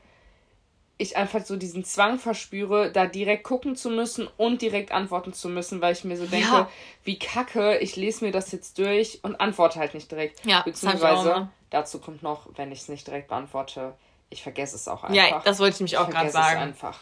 ich 0.98 1.16
einfach 1.16 1.46
so 1.46 1.56
diesen 1.56 1.84
Zwang 1.84 2.18
verspüre, 2.18 2.92
da 2.92 3.06
direkt 3.06 3.44
gucken 3.44 3.76
zu 3.76 3.92
müssen 3.92 4.28
und 4.38 4.64
direkt 4.64 4.92
antworten 4.92 5.32
zu 5.32 5.48
müssen, 5.48 5.80
weil 5.80 5.94
ich 5.94 6.04
mir 6.04 6.18
so 6.18 6.26
denke, 6.26 6.48
ja. 6.48 6.70
wie 7.04 7.20
kacke, 7.20 7.78
ich 7.78 7.96
lese 7.96 8.26
mir 8.26 8.32
das 8.32 8.52
jetzt 8.52 8.80
durch 8.80 9.20
und 9.22 9.40
antworte 9.40 9.80
halt 9.80 9.94
nicht 9.94 10.10
direkt. 10.10 10.44
Ja, 10.44 10.62
Beziehungsweise 10.62 11.50
dazu 11.70 12.00
kommt 12.00 12.24
noch, 12.24 12.48
wenn 12.56 12.72
ich 12.72 12.80
es 12.80 12.90
nicht 12.90 13.06
direkt 13.06 13.28
beantworte, 13.28 13.94
ich 14.32 14.42
vergesse 14.42 14.76
es 14.76 14.88
auch 14.88 15.04
einfach. 15.04 15.16
Ja, 15.16 15.42
das 15.46 15.60
wollte 15.60 15.76
ich 15.76 15.82
mich 15.82 15.98
auch 15.98 16.10
gerade 16.10 16.32
sagen. 16.32 16.62
Es 16.62 16.68
einfach. 16.68 17.00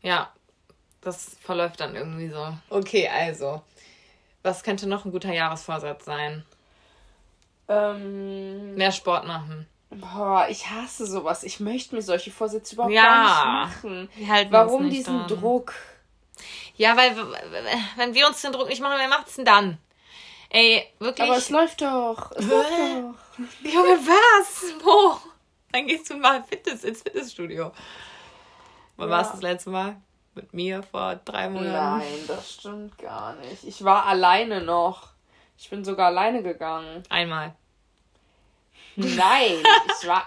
Ja, 0.00 0.32
das 1.02 1.36
verläuft 1.42 1.80
dann 1.80 1.94
irgendwie 1.94 2.28
so. 2.28 2.56
Okay, 2.70 3.08
also, 3.08 3.60
was 4.42 4.62
könnte 4.62 4.88
noch 4.88 5.04
ein 5.04 5.12
guter 5.12 5.32
Jahresvorsatz 5.34 6.06
sein? 6.06 6.44
Ähm, 7.68 8.74
Mehr 8.74 8.92
Sport 8.92 9.26
machen. 9.26 9.66
Boah, 9.90 10.46
ich 10.48 10.68
hasse 10.70 11.06
sowas. 11.06 11.44
Ich 11.44 11.60
möchte 11.60 11.94
mir 11.94 12.02
solche 12.02 12.30
Vorsätze 12.30 12.74
überhaupt 12.74 12.92
ja, 12.92 13.02
gar 13.02 13.66
nicht 13.66 13.74
machen. 13.74 14.08
Wir 14.16 14.46
Warum 14.50 14.90
diesen 14.90 15.18
dran. 15.18 15.28
Druck? 15.28 15.74
Ja, 16.76 16.96
weil 16.96 17.16
wenn 17.96 18.14
wir 18.14 18.26
uns 18.26 18.42
den 18.42 18.52
Druck 18.52 18.68
nicht 18.68 18.82
machen, 18.82 18.96
wer 18.98 19.08
macht's 19.08 19.36
denn 19.36 19.44
dann? 19.44 19.78
Ey, 20.50 20.86
wirklich. 20.98 21.28
Aber 21.28 21.38
es 21.38 21.50
läuft 21.50 21.82
doch. 21.82 22.32
Es 22.32 22.46
läuft 22.46 22.70
doch. 22.70 23.14
Junge, 23.62 23.98
was? 23.98 24.72
Wo? 24.82 25.16
Dann 25.72 25.86
gehst 25.86 26.10
du 26.10 26.16
mal 26.16 26.42
Fitness 26.44 26.84
ins 26.84 27.02
Fitnessstudio. 27.02 27.72
Wann 28.96 29.08
ja. 29.08 29.16
warst 29.16 29.30
du 29.30 29.34
das 29.34 29.42
letzte 29.42 29.70
Mal? 29.70 29.96
Mit 30.36 30.52
mir 30.52 30.82
vor 30.82 31.16
drei 31.24 31.48
Monaten? 31.48 31.98
Nein, 31.98 32.24
das 32.26 32.52
stimmt 32.54 32.98
gar 32.98 33.34
nicht. 33.36 33.64
Ich 33.64 33.84
war 33.84 34.06
alleine 34.06 34.60
noch. 34.60 35.13
Ich 35.56 35.70
bin 35.70 35.84
sogar 35.84 36.06
alleine 36.06 36.42
gegangen. 36.42 37.02
Einmal. 37.08 37.54
Nein, 38.96 39.62
ich 40.00 40.08
war. 40.08 40.26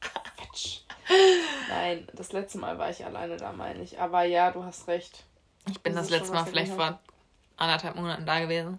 Quatsch. 0.00 0.80
Nein, 1.68 2.08
das 2.14 2.32
letzte 2.32 2.58
Mal 2.58 2.78
war 2.78 2.90
ich 2.90 3.04
alleine 3.04 3.36
da, 3.36 3.52
meine 3.52 3.82
ich. 3.82 4.00
Aber 4.00 4.24
ja, 4.24 4.50
du 4.50 4.64
hast 4.64 4.88
recht. 4.88 5.24
Ich 5.68 5.80
bin 5.80 5.94
das, 5.94 6.08
das 6.08 6.18
letzte 6.18 6.34
Mal 6.34 6.46
vielleicht 6.46 6.72
vor 6.72 6.98
anderthalb 7.56 7.96
Monaten 7.96 8.26
da 8.26 8.40
gewesen. 8.40 8.78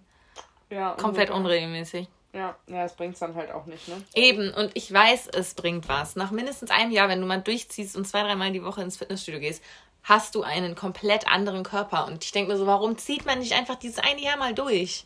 Ja. 0.70 0.92
Komplett 0.92 1.30
unregelmäßig. 1.30 2.08
Ja, 2.34 2.56
ja, 2.68 2.84
das 2.84 2.96
bringt 2.96 3.14
es 3.14 3.20
dann 3.20 3.36
halt 3.36 3.52
auch 3.52 3.66
nicht, 3.66 3.88
ne? 3.88 4.04
Eben, 4.14 4.54
und 4.54 4.72
ich 4.76 4.92
weiß, 4.92 5.28
es 5.28 5.54
bringt 5.54 5.88
was. 5.88 6.16
Nach 6.16 6.30
mindestens 6.30 6.70
einem 6.70 6.92
Jahr, 6.92 7.10
wenn 7.10 7.22
du 7.22 7.26
mal 7.26 7.42
durchziehst 7.42 7.96
und 7.96 8.06
zwei, 8.06 8.22
dreimal 8.22 8.52
die 8.52 8.64
Woche 8.64 8.82
ins 8.82 8.98
Fitnessstudio 8.98 9.40
gehst, 9.40 9.64
hast 10.04 10.36
du 10.36 10.44
einen 10.44 10.76
komplett 10.76 11.28
anderen 11.28 11.64
Körper. 11.64 12.06
Und 12.06 12.24
ich 12.24 12.32
denke 12.32 12.52
mir 12.52 12.58
so, 12.58 12.68
warum 12.68 12.98
zieht 12.98 13.26
man 13.26 13.40
nicht 13.40 13.54
einfach 13.54 13.76
dieses 13.76 14.00
eine 14.00 14.22
Jahr 14.22 14.38
mal 14.38 14.54
durch? 14.54 15.06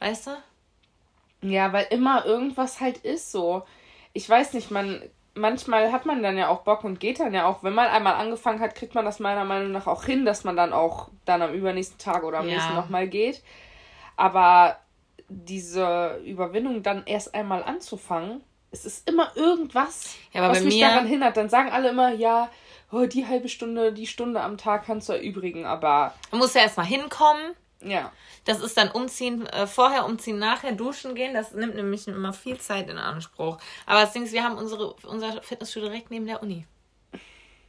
Weißt 0.00 0.28
du? 0.28 0.30
Ja, 1.42 1.72
weil 1.72 1.86
immer 1.90 2.24
irgendwas 2.24 2.80
halt 2.80 2.98
ist 2.98 3.32
so. 3.32 3.62
Ich 4.12 4.28
weiß 4.28 4.54
nicht, 4.54 4.70
man 4.70 5.02
manchmal 5.38 5.92
hat 5.92 6.04
man 6.04 6.22
dann 6.22 6.36
ja 6.36 6.48
auch 6.48 6.60
Bock 6.60 6.84
und 6.84 7.00
geht 7.00 7.20
dann 7.20 7.32
ja 7.32 7.46
auch, 7.46 7.62
wenn 7.62 7.72
man 7.72 7.88
einmal 7.88 8.14
angefangen 8.14 8.60
hat, 8.60 8.74
kriegt 8.74 8.94
man 8.94 9.04
das 9.04 9.20
meiner 9.20 9.44
Meinung 9.44 9.72
nach 9.72 9.86
auch 9.86 10.04
hin, 10.04 10.24
dass 10.24 10.44
man 10.44 10.56
dann 10.56 10.72
auch 10.72 11.08
dann 11.24 11.42
am 11.42 11.54
übernächsten 11.54 11.98
Tag 11.98 12.24
oder 12.24 12.38
am 12.38 12.48
ja. 12.48 12.54
nächsten 12.54 12.74
nochmal 12.74 13.08
geht. 13.08 13.42
Aber 14.16 14.76
diese 15.28 16.20
Überwindung 16.24 16.82
dann 16.82 17.04
erst 17.06 17.34
einmal 17.34 17.62
anzufangen, 17.62 18.42
es 18.70 18.84
ist 18.84 19.08
immer 19.08 19.32
irgendwas, 19.34 20.16
ja, 20.32 20.46
was 20.48 20.62
mich 20.62 20.78
daran 20.80 21.06
hindert. 21.06 21.36
Dann 21.36 21.48
sagen 21.48 21.70
alle 21.70 21.88
immer, 21.88 22.12
ja, 22.12 22.50
oh, 22.92 23.06
die 23.06 23.26
halbe 23.26 23.48
Stunde, 23.48 23.92
die 23.92 24.06
Stunde 24.06 24.42
am 24.42 24.58
Tag 24.58 24.84
kannst 24.84 25.08
du 25.08 25.14
erübrigen, 25.14 25.64
aber. 25.64 26.12
Man 26.30 26.40
muss 26.40 26.54
ja 26.54 26.62
erstmal 26.62 26.86
hinkommen 26.86 27.54
Ja. 27.80 28.12
Das 28.44 28.60
ist 28.60 28.76
dann 28.76 28.90
umziehen, 28.90 29.46
äh, 29.46 29.66
vorher 29.66 30.04
umziehen, 30.04 30.38
nachher 30.38 30.72
duschen 30.72 31.14
gehen. 31.14 31.34
Das 31.34 31.52
nimmt 31.52 31.76
nämlich 31.76 32.08
immer 32.08 32.32
viel 32.32 32.58
Zeit 32.58 32.88
in 32.88 32.98
Anspruch. 32.98 33.58
Aber 33.86 34.00
das 34.00 34.12
Ding 34.12 34.24
ist, 34.24 34.32
wir 34.32 34.42
haben 34.42 34.56
unsere, 34.56 34.94
unser 35.06 35.42
Fitnessstudio 35.42 35.88
direkt 35.88 36.10
neben 36.10 36.26
der 36.26 36.42
Uni. 36.42 36.66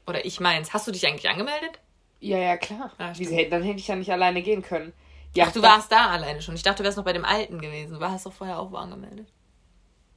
Oder 0.08 0.26
ich 0.26 0.40
meins. 0.40 0.74
Hast 0.74 0.88
du 0.88 0.92
dich 0.92 1.06
eigentlich 1.06 1.30
angemeldet? 1.30 1.80
Ja, 2.20 2.38
ja, 2.38 2.58
klar. 2.58 2.92
Ah, 2.98 3.14
Wie, 3.16 3.48
dann 3.50 3.64
hätte 3.64 3.80
ich 3.80 3.88
ja 3.88 3.96
nicht 3.96 4.12
alleine 4.12 4.42
gehen 4.42 4.62
können. 4.62 4.94
Ja, 5.36 5.46
Ach, 5.48 5.52
du 5.52 5.62
warst 5.62 5.92
da 5.92 6.08
alleine 6.08 6.42
schon. 6.42 6.56
Ich 6.56 6.64
dachte, 6.64 6.78
du 6.78 6.84
wärst 6.86 6.98
noch 6.98 7.06
bei 7.06 7.14
dem 7.14 7.26
Alten 7.26 7.62
gewesen. 7.62 7.94
Du 7.94 8.00
warst 8.00 8.26
doch 8.26 8.34
vorher 8.34 8.60
auch 8.60 8.72
wo 8.72 8.78
angemeldet. 8.78 9.28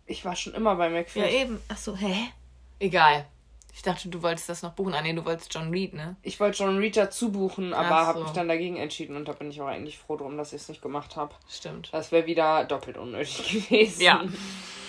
Ich 0.07 0.25
war 0.25 0.35
schon 0.35 0.55
immer 0.55 0.75
bei 0.77 0.89
McFit. 0.89 1.23
Ja, 1.23 1.29
eben. 1.29 1.61
Ach 1.69 1.77
so, 1.77 1.95
hä? 1.95 2.31
Egal. 2.79 3.27
Ich 3.75 3.83
dachte, 3.83 4.09
du 4.09 4.23
wolltest 4.23 4.49
das 4.49 4.62
noch 4.62 4.73
buchen. 4.73 4.95
Ah, 4.95 5.00
nee, 5.00 5.14
du 5.14 5.25
wolltest 5.25 5.52
John 5.52 5.71
Reed, 5.71 5.95
ne? 5.95 6.17
Ich 6.23 6.38
wollte 6.41 6.62
John 6.62 6.79
Reed 6.79 6.97
dazu 6.97 7.33
buchen, 7.33 7.73
aber 7.73 7.97
Ach 7.97 8.07
habe 8.07 8.19
so. 8.19 8.25
mich 8.25 8.33
dann 8.35 8.49
dagegen 8.49 8.76
entschieden 8.76 9.17
und 9.17 9.26
da 9.26 9.33
bin 9.33 9.50
ich 9.50 9.61
auch 9.62 9.67
eigentlich 9.67 9.99
froh 9.99 10.17
drum, 10.17 10.37
dass 10.37 10.52
ich 10.52 10.61
es 10.62 10.69
nicht 10.69 10.83
gemacht 10.83 11.17
habe. 11.17 11.35
Stimmt. 11.49 11.88
Das 11.93 12.12
wäre 12.12 12.26
wieder 12.26 12.64
doppelt 12.64 12.99
unnötig 12.99 13.67
gewesen. 13.71 14.02
Ja. 14.02 14.23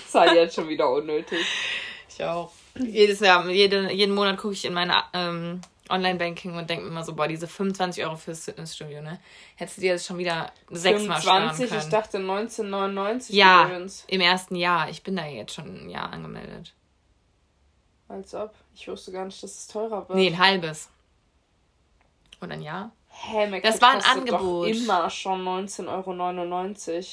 Das 0.05 0.13
war 0.13 0.35
jetzt 0.35 0.55
schon 0.55 0.67
wieder 0.67 0.91
unnötig. 0.91 1.39
Ich 2.09 2.23
auch. 2.23 2.51
Jedes 2.77 3.19
Jahr, 3.21 3.47
jede, 3.49 3.91
jeden 3.91 4.13
Monat 4.13 4.37
gucke 4.37 4.53
ich 4.53 4.65
in 4.65 4.73
meine 4.73 4.95
ähm, 5.13 5.61
Online-Banking 5.89 6.55
und 6.55 6.69
denke 6.69 6.83
mir 6.83 6.91
immer 6.91 7.03
so, 7.03 7.15
boah, 7.15 7.27
diese 7.27 7.47
25 7.47 8.03
Euro 8.03 8.15
fürs 8.15 8.45
Fitnessstudio, 8.45 9.01
ne? 9.01 9.19
Hättest 9.55 9.77
du 9.77 9.81
dir 9.81 9.93
das 9.93 10.05
schon 10.05 10.17
wieder 10.17 10.51
sechsmal 10.69 11.21
sparen 11.21 11.49
25, 11.49 11.69
können. 11.69 11.81
ich 11.81 11.89
dachte 11.89 12.17
1999 12.17 13.35
ja, 13.35 13.65
übrigens. 13.65 14.05
im 14.07 14.21
ersten 14.21 14.55
Jahr. 14.55 14.89
Ich 14.89 15.03
bin 15.03 15.15
da 15.15 15.25
jetzt 15.25 15.53
schon 15.53 15.85
ein 15.85 15.89
Jahr 15.89 16.11
angemeldet. 16.11 16.73
Als 18.13 18.35
ob. 18.35 18.53
Ich 18.75 18.87
wusste 18.87 19.11
gar 19.11 19.25
nicht, 19.25 19.41
dass 19.41 19.51
es 19.51 19.67
teurer 19.67 20.07
wird. 20.07 20.17
Nee, 20.17 20.27
ein 20.27 20.37
halbes. 20.37 20.87
Oder 22.41 22.53
ein 22.53 22.61
Jahr? 22.61 22.91
Hä, 23.09 23.47
McFit 23.47 23.65
Das 23.65 23.81
war 23.81 23.93
ein 23.93 24.03
Angebot. 24.03 24.67
Doch 24.67 24.71
immer 24.71 25.09
schon 25.09 25.43
19,99 25.43 26.93
Euro. 26.93 27.03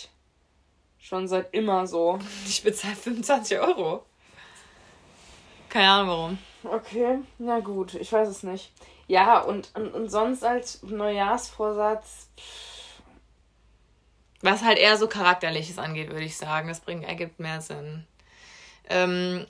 Schon 0.98 1.26
seit 1.26 1.54
immer 1.54 1.86
so. 1.86 2.18
Ich 2.46 2.62
bezahle 2.62 2.94
25 2.94 3.58
Euro. 3.58 4.04
Keine 5.70 5.88
Ahnung 5.88 6.08
warum. 6.08 6.38
Okay, 6.64 7.20
na 7.38 7.60
gut, 7.60 7.94
ich 7.94 8.12
weiß 8.12 8.28
es 8.28 8.42
nicht. 8.42 8.70
Ja, 9.06 9.40
und, 9.40 9.70
und, 9.74 9.94
und 9.94 10.10
sonst 10.10 10.44
als 10.44 10.82
Neujahrsvorsatz. 10.82 12.28
Was 14.42 14.62
halt 14.62 14.78
eher 14.78 14.98
so 14.98 15.08
Charakterliches 15.08 15.78
angeht, 15.78 16.10
würde 16.10 16.24
ich 16.26 16.36
sagen. 16.36 16.68
Das 16.68 16.80
bringt, 16.80 17.04
ergibt 17.04 17.40
mehr 17.40 17.62
Sinn. 17.62 18.06
Ähm, 18.90 19.46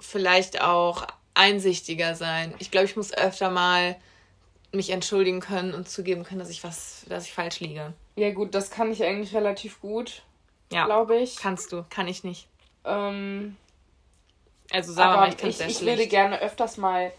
vielleicht 0.00 0.60
auch 0.60 1.06
einsichtiger 1.34 2.14
sein. 2.14 2.54
Ich 2.58 2.70
glaube, 2.70 2.86
ich 2.86 2.96
muss 2.96 3.12
öfter 3.12 3.50
mal 3.50 3.96
mich 4.72 4.90
entschuldigen 4.90 5.40
können 5.40 5.72
und 5.74 5.88
zugeben 5.88 6.24
können, 6.24 6.40
dass 6.40 6.50
ich 6.50 6.62
was, 6.64 7.04
dass 7.08 7.24
ich 7.24 7.32
falsch 7.32 7.60
liege. 7.60 7.92
Ja, 8.16 8.30
gut, 8.32 8.54
das 8.54 8.70
kann 8.70 8.90
ich 8.92 9.02
eigentlich 9.04 9.34
relativ 9.34 9.80
gut, 9.80 10.22
Ja, 10.72 10.84
glaube 10.84 11.16
ich. 11.18 11.36
kannst 11.36 11.72
du, 11.72 11.84
kann 11.88 12.08
ich 12.08 12.24
nicht. 12.24 12.48
Ähm, 12.84 13.56
Also 14.70 14.92
sagen 14.92 15.12
wir 15.12 15.20
mal, 15.20 15.28
ich 15.30 15.36
kann 15.36 15.50
ich, 15.50 15.56
sehr 15.56 15.68
ich 15.68 15.80
würde 15.80 16.06
gerne 16.06 16.40
öfters 16.40 16.76
mal 16.76 17.12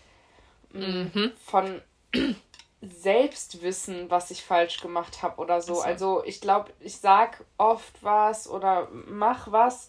mh, 0.73 0.85
Mhm. 1.13 1.31
von 1.45 1.81
selbst 2.81 3.61
wissen, 3.61 4.09
was 4.09 4.31
ich 4.31 4.43
falsch 4.43 4.79
gemacht 4.79 5.21
habe 5.21 5.41
oder 5.41 5.61
so. 5.61 5.75
So. 5.75 5.81
Also 5.81 6.23
ich 6.25 6.39
glaube, 6.41 6.71
ich 6.79 6.97
sag 6.97 7.43
oft 7.57 7.93
was 8.03 8.47
oder 8.47 8.87
mach 8.91 9.51
was, 9.51 9.87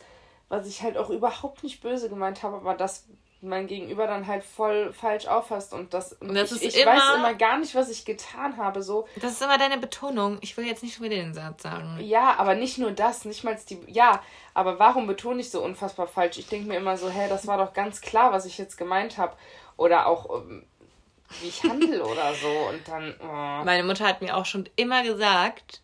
was 0.50 0.66
ich 0.66 0.82
halt 0.82 0.98
auch 0.98 1.08
überhaupt 1.08 1.62
nicht 1.64 1.80
böse 1.80 2.10
gemeint 2.10 2.42
habe, 2.42 2.56
aber 2.56 2.74
das 2.74 3.06
mein 3.42 3.66
Gegenüber 3.66 4.06
dann 4.06 4.26
halt 4.26 4.44
voll 4.44 4.92
falsch 4.92 5.26
auffasst 5.26 5.72
und 5.72 5.94
das, 5.94 6.12
und 6.12 6.34
Das 6.34 6.52
ich, 6.52 6.60
ist 6.62 6.76
ich 6.76 6.84
weiß 6.84 7.00
immer- 7.02 7.14
immer 7.14 7.34
gar 7.34 7.56
nicht, 7.56 7.74
was 7.74 7.88
ich 7.88 8.04
getan 8.04 8.58
habe. 8.58 8.82
So, 8.82 9.08
Das 9.18 9.32
ist 9.32 9.40
immer 9.40 9.56
deine 9.56 9.78
Betonung. 9.78 10.36
Ich 10.42 10.54
will 10.58 10.66
jetzt 10.66 10.82
nicht 10.82 10.94
schon 10.96 11.06
wieder 11.06 11.16
den 11.16 11.32
Satz 11.32 11.62
sagen. 11.62 11.96
ja, 12.02 12.34
aber 12.36 12.54
nicht 12.54 12.76
nur 12.76 12.90
das, 12.90 13.24
nicht 13.24 13.42
mal 13.42 13.56
die. 13.70 13.78
Ja, 13.86 14.20
aber 14.52 14.78
warum 14.78 15.06
betone 15.06 15.40
ich 15.40 15.50
so 15.50 15.64
unfassbar 15.64 16.06
falsch? 16.06 16.36
Ich 16.36 16.48
denke 16.48 16.68
mir 16.68 16.76
immer 16.76 16.98
so, 16.98 17.08
hä, 17.08 17.30
das 17.30 17.46
war 17.46 17.56
doch 17.56 17.72
ganz 17.72 18.02
klar, 18.02 18.30
was 18.30 18.44
ich 18.44 18.58
jetzt 18.58 18.76
gemeint 18.76 19.16
habe. 19.16 19.34
Oder 19.78 20.06
auch, 20.06 20.42
ähm, 20.42 20.66
wie 21.40 21.48
ich 21.48 21.62
handle 21.64 22.04
oder 22.04 22.34
so. 22.34 22.48
Und 22.68 22.86
dann. 22.86 23.14
Oh. 23.22 23.64
Meine 23.64 23.84
Mutter 23.84 24.06
hat 24.06 24.20
mir 24.20 24.36
auch 24.36 24.44
schon 24.44 24.68
immer 24.76 25.02
gesagt, 25.02 25.80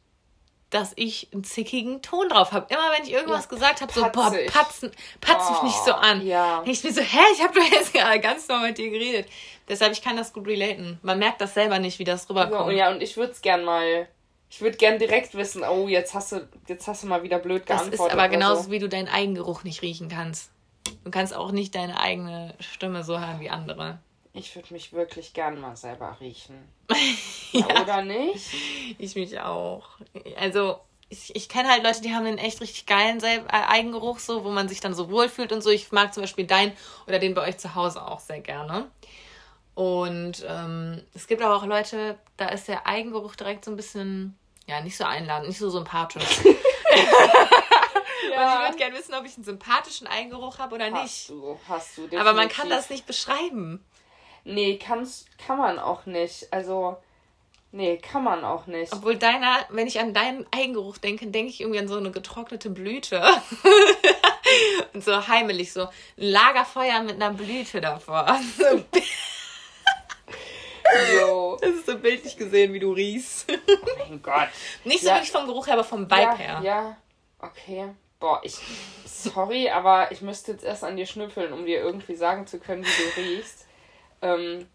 dass 0.70 0.92
ich 0.96 1.28
einen 1.32 1.44
zickigen 1.44 2.02
Ton 2.02 2.28
drauf 2.28 2.50
habe. 2.52 2.66
Immer 2.72 2.90
wenn 2.96 3.04
ich 3.04 3.12
irgendwas 3.12 3.44
Ja, 3.44 3.50
gesagt 3.50 3.80
habe, 3.80 3.92
so, 3.92 4.02
boah, 4.02 4.34
patzen, 4.52 4.90
patz 5.20 5.50
mich 5.50 5.62
nicht 5.62 5.84
so 5.84 5.92
an. 5.92 6.20
Oh, 6.20 6.24
Ja. 6.24 6.62
Ich 6.66 6.82
bin 6.82 6.92
so, 6.92 7.00
hä, 7.00 7.18
ich 7.34 7.42
habe 7.42 7.58
doch 7.58 7.70
jetzt 7.70 7.92
gerade 7.94 8.18
ganz 8.20 8.48
normal 8.48 8.68
mit 8.68 8.78
dir 8.78 8.90
geredet. 8.90 9.28
Deshalb, 9.68 9.92
ich 9.92 10.02
kann 10.02 10.16
das 10.16 10.32
gut 10.32 10.46
relaten. 10.46 10.98
Man 11.02 11.18
merkt 11.18 11.40
das 11.40 11.54
selber 11.54 11.78
nicht, 11.78 11.98
wie 11.98 12.04
das 12.04 12.24
Ja, 12.28 12.30
rüberkommt. 12.30 12.68
und, 12.70 12.76
ja, 12.76 12.90
und 12.90 13.00
ich 13.02 13.16
würde 13.16 13.32
es 13.32 13.42
gern 13.42 13.64
mal. 13.64 14.08
Ich 14.48 14.60
würde 14.60 14.76
gern 14.76 14.98
direkt 14.98 15.34
wissen, 15.34 15.62
oh, 15.64 15.88
jetzt 15.88 16.14
hast 16.14 16.32
du, 16.32 16.48
jetzt 16.68 16.86
hast 16.86 17.02
du 17.02 17.08
mal 17.08 17.22
wieder 17.22 17.38
blöd 17.38 17.62
das 17.66 17.82
geantwortet. 17.82 18.06
ist 18.06 18.12
aber 18.12 18.28
genauso, 18.28 18.62
so. 18.62 18.70
wie 18.70 18.78
du 18.78 18.88
deinen 18.88 19.08
Eigengeruch 19.08 19.64
nicht 19.64 19.82
riechen 19.82 20.08
kannst. 20.08 20.50
Du 21.04 21.10
kannst 21.10 21.34
auch 21.34 21.50
nicht 21.50 21.74
deine 21.74 21.98
eigene 22.00 22.54
Stimme 22.60 23.02
so 23.02 23.18
hören 23.18 23.40
wie 23.40 23.50
andere. 23.50 23.98
Ich 24.36 24.54
würde 24.54 24.72
mich 24.72 24.92
wirklich 24.92 25.32
gern 25.32 25.60
mal 25.60 25.76
selber 25.76 26.16
riechen. 26.20 26.68
ja. 27.52 27.66
Oder 27.82 28.02
nicht? 28.02 28.50
Ich 28.98 29.14
mich 29.14 29.40
auch. 29.40 29.88
Also, 30.38 30.78
ich, 31.08 31.34
ich 31.34 31.48
kenne 31.48 31.68
halt 31.70 31.82
Leute, 31.84 32.02
die 32.02 32.14
haben 32.14 32.26
einen 32.26 32.38
echt 32.38 32.60
richtig 32.60 32.86
geilen 32.86 33.18
Sel- 33.20 33.44
äh, 33.48 33.66
Eigengeruch, 33.68 34.18
so, 34.18 34.44
wo 34.44 34.50
man 34.50 34.68
sich 34.68 34.80
dann 34.80 34.94
so 34.94 35.10
wohlfühlt 35.10 35.52
und 35.52 35.62
so. 35.62 35.70
Ich 35.70 35.90
mag 35.92 36.12
zum 36.12 36.22
Beispiel 36.22 36.46
deinen 36.46 36.72
oder 37.06 37.18
den 37.18 37.34
bei 37.34 37.48
euch 37.48 37.58
zu 37.58 37.74
Hause 37.74 38.06
auch 38.06 38.20
sehr 38.20 38.40
gerne. 38.40 38.90
Und 39.74 40.44
ähm, 40.48 41.02
es 41.14 41.26
gibt 41.26 41.42
aber 41.42 41.54
auch 41.56 41.64
Leute, 41.66 42.18
da 42.36 42.48
ist 42.48 42.66
der 42.68 42.86
Eigengeruch 42.86 43.36
direkt 43.36 43.64
so 43.64 43.70
ein 43.70 43.76
bisschen, 43.76 44.36
ja, 44.66 44.80
nicht 44.80 44.96
so 44.96 45.04
einladend, 45.04 45.48
nicht 45.48 45.58
so 45.58 45.70
sympathisch. 45.70 46.40
Und 46.44 48.42
ich 48.42 48.60
würde 48.60 48.76
gerne 48.76 48.96
wissen, 48.96 49.14
ob 49.14 49.24
ich 49.24 49.34
einen 49.36 49.44
sympathischen 49.44 50.06
Eigengeruch 50.06 50.58
habe 50.58 50.74
oder 50.74 50.90
Hast 50.90 51.02
nicht. 51.02 51.30
du, 51.30 51.58
hast 51.68 51.96
du. 51.96 52.02
Aber 52.18 52.32
man 52.32 52.48
definitiv. 52.48 52.56
kann 52.56 52.70
das 52.70 52.90
nicht 52.90 53.06
beschreiben. 53.06 53.84
Nee, 54.48 54.78
kann's, 54.78 55.26
kann 55.44 55.58
man 55.58 55.80
auch 55.80 56.06
nicht. 56.06 56.52
Also, 56.52 56.96
nee, 57.72 57.96
kann 57.96 58.22
man 58.22 58.44
auch 58.44 58.68
nicht. 58.68 58.92
Obwohl 58.92 59.16
deiner, 59.16 59.66
wenn 59.70 59.88
ich 59.88 59.98
an 59.98 60.14
deinen 60.14 60.46
Eigengeruch 60.52 60.98
denke, 60.98 61.26
denke 61.26 61.50
ich 61.50 61.60
irgendwie 61.60 61.80
an 61.80 61.88
so 61.88 61.96
eine 61.96 62.12
getrocknete 62.12 62.70
Blüte. 62.70 63.20
Und 64.94 65.02
so 65.02 65.26
heimelig, 65.26 65.72
so 65.72 65.82
ein 65.82 65.88
Lagerfeuer 66.16 67.02
mit 67.02 67.16
einer 67.16 67.32
Blüte 67.32 67.80
davor. 67.80 68.38
So. 71.20 71.58
Das 71.66 71.70
ist 71.70 71.86
so 71.86 71.98
bildlich 71.98 72.36
gesehen, 72.36 72.72
wie 72.72 72.78
du 72.78 72.92
riechst. 72.92 73.46
mein 73.98 74.22
Gott. 74.22 74.48
Nicht 74.84 75.00
so 75.02 75.08
Ja. 75.08 75.14
wirklich 75.16 75.32
vom 75.32 75.46
Geruch 75.46 75.66
her, 75.66 75.74
aber 75.74 75.84
vom 75.84 76.04
Vibe 76.04 76.20
ja, 76.22 76.36
her. 76.36 76.60
Ja, 76.62 76.96
okay. 77.40 77.88
Boah, 78.20 78.40
ich. 78.44 78.56
Sorry, 79.04 79.68
aber 79.68 80.12
ich 80.12 80.22
müsste 80.22 80.52
jetzt 80.52 80.64
erst 80.64 80.84
an 80.84 80.96
dir 80.96 81.06
schnüffeln, 81.06 81.52
um 81.52 81.66
dir 81.66 81.80
irgendwie 81.80 82.14
sagen 82.14 82.46
zu 82.46 82.60
können, 82.60 82.84
wie 82.84 82.88
du 82.88 83.20
riechst. 83.20 83.65
Ähm, 84.22 84.66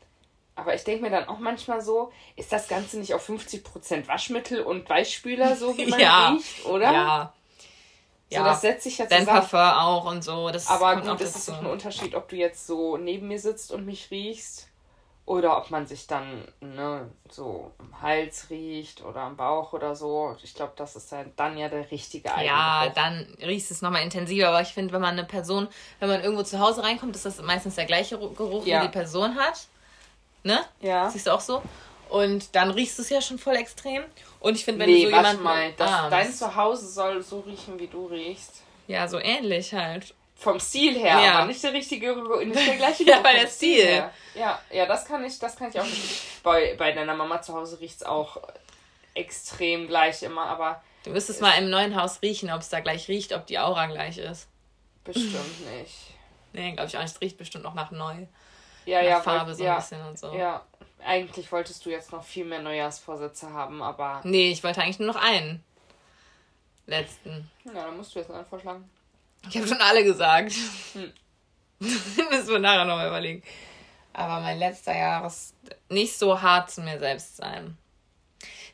aber 0.55 0.75
ich 0.75 0.83
denke 0.83 1.03
mir 1.03 1.10
dann 1.10 1.27
auch 1.27 1.39
manchmal 1.39 1.81
so, 1.81 2.12
ist 2.36 2.51
das 2.51 2.67
Ganze 2.67 3.00
nicht 3.00 3.13
auf 3.13 3.27
50% 3.27 4.07
Waschmittel 4.07 4.62
und 4.62 4.89
Weichspüler 4.89 5.55
so, 5.55 5.77
wie 5.77 5.86
man 5.86 6.00
Ja. 6.00 6.29
riecht, 6.29 6.65
oder? 6.65 6.91
Ja. 6.91 7.33
So, 8.29 8.38
Ja. 8.38 8.43
das 8.45 8.62
setzt 8.62 8.83
sich 8.83 8.98
ja 8.98 9.07
zusammen. 9.07 9.25
Parfum 9.27 9.60
auch 9.60 10.05
und 10.05 10.24
so. 10.24 10.50
Das 10.51 10.67
Aber 10.67 10.95
gut, 11.01 11.19
es 11.21 11.36
ist 11.36 11.50
doch 11.50 11.60
ein 11.60 11.65
Unterschied, 11.65 12.15
ob 12.15 12.29
du 12.29 12.36
jetzt 12.36 12.65
so 12.67 12.98
neben 12.98 13.27
mir 13.27 13.39
sitzt 13.39 13.71
und 13.71 13.86
mich 13.86 14.10
riechst 14.12 14.67
oder 15.25 15.57
ob 15.57 15.69
man 15.71 15.85
sich 15.87 16.07
dann 16.07 16.45
ne, 16.59 17.09
so 17.29 17.71
am 17.77 18.01
Hals 18.01 18.47
riecht 18.49 19.03
oder 19.03 19.21
am 19.21 19.37
Bauch 19.37 19.71
oder 19.73 19.95
so. 19.95 20.35
Ich 20.43 20.53
glaube, 20.53 20.73
das 20.75 20.95
ist 20.95 21.11
dann, 21.11 21.31
dann 21.35 21.57
ja 21.57 21.69
der 21.69 21.89
richtige 21.91 22.27
Ja, 22.43 22.79
Eigengeruch. 22.79 22.95
dann 22.95 23.27
riechst 23.47 23.69
du 23.69 23.73
es 23.75 23.81
nochmal 23.81 24.01
intensiver. 24.03 24.49
Aber 24.49 24.61
ich 24.61 24.69
finde, 24.69 24.93
wenn 24.93 25.01
man 25.01 25.11
eine 25.17 25.23
Person, 25.25 25.67
wenn 25.99 26.09
man 26.09 26.21
irgendwo 26.21 26.43
zu 26.43 26.59
Hause 26.59 26.83
reinkommt, 26.83 27.15
ist 27.15 27.25
das 27.25 27.41
meistens 27.41 27.75
der 27.75 27.85
gleiche 27.85 28.15
Ru- 28.17 28.33
Geruch, 28.35 28.65
Ja. 28.65 28.81
wie 28.81 28.87
die 28.87 28.91
Person 28.91 29.35
hat. 29.35 29.67
Ne? 30.43 30.59
Ja. 30.81 31.09
Siehst 31.09 31.27
du 31.27 31.31
auch 31.31 31.39
so? 31.41 31.61
Und 32.09 32.55
dann 32.55 32.71
riechst 32.71 32.97
du 32.97 33.03
es 33.03 33.09
ja 33.09 33.21
schon 33.21 33.37
voll 33.37 33.55
extrem. 33.55 34.03
Und 34.41 34.55
ich 34.55 34.65
finde, 34.65 34.81
wenn 34.81 34.89
nee, 34.89 35.03
du 35.05 35.09
so 35.11 35.15
jemanden 35.15 35.43
mal, 35.43 35.71
das, 35.77 35.89
umarmst- 35.89 36.09
dein 36.09 36.33
Zuhause 36.33 36.89
soll 36.89 37.21
so 37.21 37.39
riechen, 37.41 37.79
wie 37.79 37.87
du 37.87 38.07
riechst. 38.07 38.63
Ja, 38.87 39.07
so 39.07 39.17
ähnlich 39.19 39.73
halt. 39.73 40.13
Vom 40.41 40.60
Stil 40.60 40.95
her, 40.98 41.19
Ja. 41.21 41.33
aber 41.36 41.45
nicht 41.45 41.63
der 41.63 41.71
richtige, 41.71 42.15
nicht 42.45 42.67
der 42.67 42.75
gleiche 42.77 43.03
Ja, 43.03 43.15
vom 43.17 43.24
der 43.24 43.48
Stil. 43.48 43.86
her. 43.86 44.13
Ja, 44.33 44.60
ja, 44.71 44.86
das 44.88 45.05
kann 45.05 45.24
ich, 45.24 45.38
das 45.39 45.55
kann 45.55 45.69
ich 45.69 45.79
auch 45.79 45.86
nicht. 45.86 46.41
Bei, 46.43 46.75
bei 46.77 46.91
deiner 46.93 47.13
Mama 47.13 47.41
zu 47.43 47.53
Hause 47.53 47.79
riecht 47.79 47.98
es 47.98 48.03
auch 48.03 48.38
extrem 49.13 49.88
gleich 49.88 50.24
immer, 50.24 50.45
aber 50.48 50.81
Du 51.03 51.12
müsstest 51.12 51.41
mal 51.41 51.53
im 51.60 51.69
neuen 51.69 51.95
Haus 52.00 52.21
riechen, 52.21 52.50
ob 52.51 52.62
es 52.62 52.69
da 52.69 52.79
gleich 52.79 53.07
riecht, 53.07 53.33
ob 53.33 53.45
die 53.45 53.60
Aura 53.60 53.86
gleich 53.88 54.17
ist. 54.17 54.48
bestimmt 55.03 55.36
nicht. 55.79 55.95
Nee, 56.53 56.71
glaube 56.74 56.88
ich 56.89 56.98
auch 56.98 57.01
nicht. 57.01 57.13
Es 57.15 57.21
riecht 57.21 57.38
bestimmt 57.38 57.63
noch 57.63 57.74
nach 57.75 57.91
neu. 57.91 58.15
Ja, 58.86 59.00
nach 59.01 59.07
ja, 59.07 59.21
Farbe 59.21 59.48
wollt- 59.48 59.57
so 59.57 59.63
ja, 59.63 59.74
ein 59.75 59.79
bisschen 59.81 60.05
und 60.07 60.17
so. 60.19 60.33
Ja, 60.33 60.65
eigentlich 61.05 61.51
wolltest 61.51 61.86
du 61.86 61.89
jetzt 61.91 62.12
noch 62.12 62.24
viel 62.24 62.45
mehr 62.45 62.62
Neujahrsvorsätze 62.62 63.51
haben, 63.53 63.81
aber 63.83 64.21
Nee, 64.24 64.51
ich 64.51 64.63
wollte 64.63 64.81
eigentlich 64.81 65.00
nur 65.00 65.13
noch 65.13 65.21
einen. 65.21 65.63
Letzten. 66.88 67.50
ja, 67.63 67.74
dann 67.74 67.95
musst 67.98 68.15
du 68.15 68.19
jetzt 68.19 68.31
einen 68.31 68.45
vorschlagen. 68.45 68.89
Ich 69.50 69.57
habe 69.57 69.67
schon 69.67 69.81
alle 69.81 70.03
gesagt. 70.03 70.53
Hm. 70.93 71.13
Müssen 71.79 72.48
wir 72.48 72.60
nachher 72.60 72.86
nochmal 72.86 73.07
überlegen. 73.07 73.43
Aber 74.13 74.39
mein 74.41 74.60
letzter 74.60 74.95
Jahr 74.95 75.25
ist 75.25 75.55
nicht 75.89 76.17
so 76.17 76.41
hart 76.41 76.69
zu 76.69 76.81
mir 76.81 77.00
selbst 77.00 77.38
sein. 77.38 77.77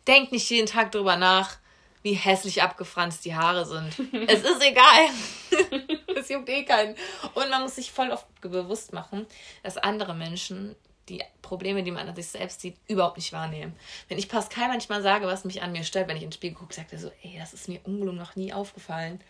Denk 0.07 0.31
nicht 0.31 0.49
jeden 0.49 0.67
Tag 0.67 0.91
drüber 0.91 1.15
nach, 1.15 1.57
wie 2.01 2.13
hässlich 2.13 2.63
abgefranst 2.63 3.23
die 3.25 3.35
Haare 3.35 3.65
sind. 3.65 3.97
es 4.27 4.43
ist 4.43 4.61
egal. 4.61 5.09
es 6.15 6.29
juckt 6.29 6.49
eh 6.49 6.63
keinen. 6.63 6.95
Und 7.33 7.49
man 7.49 7.61
muss 7.61 7.75
sich 7.75 7.91
voll 7.91 8.11
oft 8.11 8.25
bewusst 8.41 8.93
machen, 8.93 9.25
dass 9.63 9.77
andere 9.77 10.13
Menschen 10.13 10.75
die 11.09 11.23
Probleme, 11.41 11.83
die 11.83 11.91
man 11.91 12.07
an 12.07 12.15
sich 12.15 12.27
selbst 12.27 12.61
sieht, 12.61 12.77
überhaupt 12.87 13.17
nicht 13.17 13.31
wahrnehmen. 13.31 13.75
Wenn 14.09 14.17
ich 14.17 14.27
Pascal 14.27 14.67
manchmal 14.67 15.01
sage, 15.01 15.27
was 15.27 15.45
mich 15.45 15.61
an 15.61 15.71
mir 15.71 15.83
stört, 15.83 16.07
wenn 16.09 16.17
ich 16.17 16.23
in 16.23 16.29
den 16.29 16.35
Spiegel 16.35 16.57
gucke, 16.57 16.73
sagt 16.73 16.91
er 16.91 16.99
so, 16.99 17.11
ey, 17.23 17.37
das 17.39 17.53
ist 17.53 17.69
mir 17.69 17.79
ungelungen 17.85 18.19
noch 18.19 18.35
nie 18.35 18.51
aufgefallen. 18.51 19.21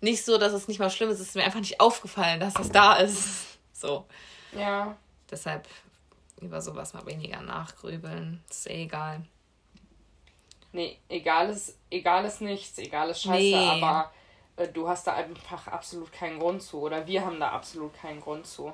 Nicht 0.00 0.24
so, 0.24 0.38
dass 0.38 0.52
es 0.52 0.68
nicht 0.68 0.78
mal 0.78 0.90
schlimm 0.90 1.10
ist, 1.10 1.20
es 1.20 1.28
ist 1.28 1.36
mir 1.36 1.44
einfach 1.44 1.60
nicht 1.60 1.80
aufgefallen, 1.80 2.40
dass 2.40 2.54
das 2.54 2.70
da 2.70 2.94
ist. 2.94 3.46
So. 3.72 4.04
Ja. 4.52 4.94
Deshalb 5.30 5.66
über 6.38 6.60
sowas 6.60 6.92
mal 6.92 7.06
weniger 7.06 7.40
nachgrübeln. 7.40 8.44
Ist 8.50 8.68
eh 8.68 8.82
egal. 8.82 9.22
Nee, 10.72 10.98
egal 11.08 11.48
ist, 11.48 11.78
egal 11.90 12.26
ist 12.26 12.42
nichts, 12.42 12.76
egal 12.76 13.08
ist 13.08 13.22
scheiße, 13.22 13.38
nee. 13.38 13.82
aber 13.82 14.12
äh, 14.56 14.68
du 14.68 14.88
hast 14.88 15.06
da 15.06 15.14
einfach 15.14 15.66
absolut 15.66 16.12
keinen 16.12 16.38
Grund 16.38 16.62
zu. 16.62 16.80
Oder 16.80 17.06
wir 17.06 17.24
haben 17.24 17.40
da 17.40 17.50
absolut 17.50 17.94
keinen 17.94 18.20
Grund 18.20 18.46
zu. 18.46 18.72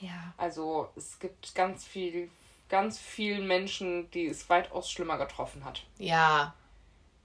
Ja. 0.00 0.32
Also 0.36 0.90
es 0.94 1.18
gibt 1.18 1.54
ganz 1.54 1.84
viel, 1.84 2.30
ganz 2.68 2.98
viele 2.98 3.40
Menschen, 3.40 4.10
die 4.10 4.26
es 4.26 4.48
weitaus 4.48 4.90
schlimmer 4.90 5.18
getroffen 5.18 5.64
hat. 5.64 5.82
Ja. 5.98 6.54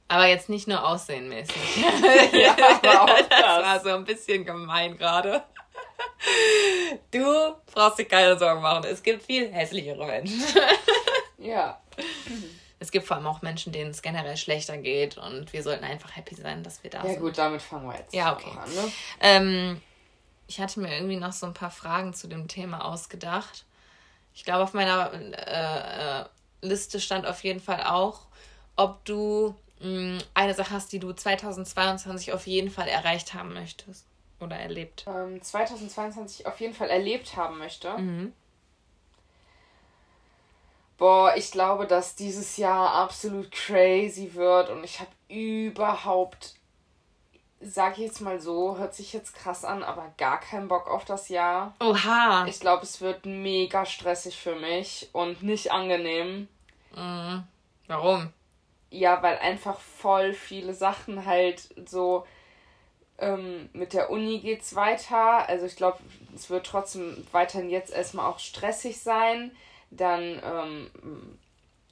Aber 0.07 0.27
jetzt 0.27 0.49
nicht 0.49 0.67
nur 0.67 0.85
aussehenmäßig. 0.85 1.55
ja, 2.33 2.55
aber 2.83 3.03
auch 3.03 3.07
das. 3.07 3.29
das 3.29 3.63
war 3.63 3.79
so 3.79 3.89
ein 3.89 4.03
bisschen 4.03 4.45
gemein 4.45 4.97
gerade. 4.97 5.43
Du 7.11 7.55
brauchst 7.73 7.99
dir 7.99 8.05
keine 8.05 8.37
Sorgen 8.37 8.61
machen. 8.61 8.85
Es 8.85 9.03
gibt 9.03 9.23
viel 9.23 9.51
hässlichere 9.51 10.05
Menschen. 10.05 10.43
ja. 11.37 11.81
Es 12.79 12.91
gibt 12.91 13.05
vor 13.07 13.17
allem 13.17 13.27
auch 13.27 13.41
Menschen, 13.41 13.71
denen 13.71 13.91
es 13.91 14.01
generell 14.01 14.37
schlechter 14.37 14.77
geht 14.77 15.17
und 15.17 15.53
wir 15.53 15.63
sollten 15.63 15.83
einfach 15.83 16.15
happy 16.15 16.35
sein, 16.35 16.63
dass 16.63 16.83
wir 16.83 16.89
da 16.89 16.99
ja, 16.99 17.03
sind. 17.05 17.13
Ja 17.13 17.19
gut, 17.19 17.37
damit 17.37 17.61
fangen 17.61 17.87
wir 17.87 17.97
jetzt 17.97 18.13
ja, 18.13 18.33
okay. 18.33 18.51
an. 18.51 18.73
Ne? 18.73 18.91
Ähm, 19.21 19.81
ich 20.47 20.59
hatte 20.59 20.79
mir 20.79 20.93
irgendwie 20.93 21.15
noch 21.15 21.33
so 21.33 21.45
ein 21.45 21.53
paar 21.53 21.71
Fragen 21.71 22.13
zu 22.13 22.27
dem 22.27 22.47
Thema 22.47 22.85
ausgedacht. 22.85 23.65
Ich 24.33 24.43
glaube, 24.43 24.63
auf 24.63 24.73
meiner 24.73 25.11
äh, 25.13 26.21
äh 26.21 26.25
Liste 26.61 27.01
stand 27.01 27.25
auf 27.25 27.43
jeden 27.43 27.59
Fall 27.59 27.83
auch, 27.83 28.21
ob 28.77 29.03
du 29.05 29.53
mh, 29.83 30.17
mm, 30.17 30.17
eine 30.33 30.53
Sache 30.53 30.71
hast, 30.71 30.91
die 30.91 30.99
du 30.99 31.13
2022 31.13 32.33
auf 32.33 32.47
jeden 32.47 32.71
Fall 32.71 32.87
erreicht 32.87 33.33
haben 33.33 33.53
möchtest 33.53 34.05
oder 34.39 34.55
erlebt. 34.55 35.05
Ähm, 35.07 35.41
2022 35.41 36.47
auf 36.47 36.59
jeden 36.59 36.73
Fall 36.73 36.89
erlebt 36.89 37.35
haben 37.35 37.57
möchte. 37.57 37.97
Mhm. 37.97 38.33
Boah, 40.97 41.33
ich 41.35 41.51
glaube, 41.51 41.85
dass 41.87 42.15
dieses 42.15 42.57
Jahr 42.57 42.93
absolut 42.93 43.51
crazy 43.51 44.33
wird 44.33 44.69
und 44.69 44.83
ich 44.83 44.99
habe 44.99 45.11
überhaupt 45.27 46.55
sag 47.65 47.93
ich 47.93 48.03
jetzt 48.03 48.21
mal 48.21 48.39
so, 48.39 48.77
hört 48.77 48.93
sich 48.93 49.13
jetzt 49.13 49.35
krass 49.35 49.63
an, 49.65 49.83
aber 49.83 50.11
gar 50.17 50.39
keinen 50.39 50.67
Bock 50.67 50.87
auf 50.89 51.05
das 51.05 51.29
Jahr. 51.29 51.73
Oha. 51.79 52.45
Ich 52.47 52.59
glaube, 52.59 52.83
es 52.83 53.01
wird 53.01 53.25
mega 53.25 53.85
stressig 53.85 54.37
für 54.37 54.55
mich 54.55 55.09
und 55.13 55.43
nicht 55.43 55.71
angenehm. 55.71 56.47
Mhm. 56.95 57.43
Warum? 57.87 58.33
Ja, 58.93 59.23
weil 59.23 59.39
einfach 59.39 59.79
voll 59.79 60.33
viele 60.33 60.75
Sachen 60.75 61.25
halt 61.25 61.73
so 61.89 62.27
ähm, 63.19 63.69
mit 63.73 63.93
der 63.93 64.09
Uni 64.11 64.39
geht's 64.39 64.75
weiter. 64.75 65.49
Also 65.49 65.65
ich 65.65 65.75
glaube, 65.75 65.99
es 66.35 66.49
wird 66.49 66.65
trotzdem 66.67 67.25
weiterhin 67.31 67.69
jetzt 67.69 67.93
erstmal 67.93 68.27
auch 68.31 68.39
stressig 68.39 68.99
sein. 69.01 69.51
Dann, 69.91 70.41
ähm, 70.45 70.91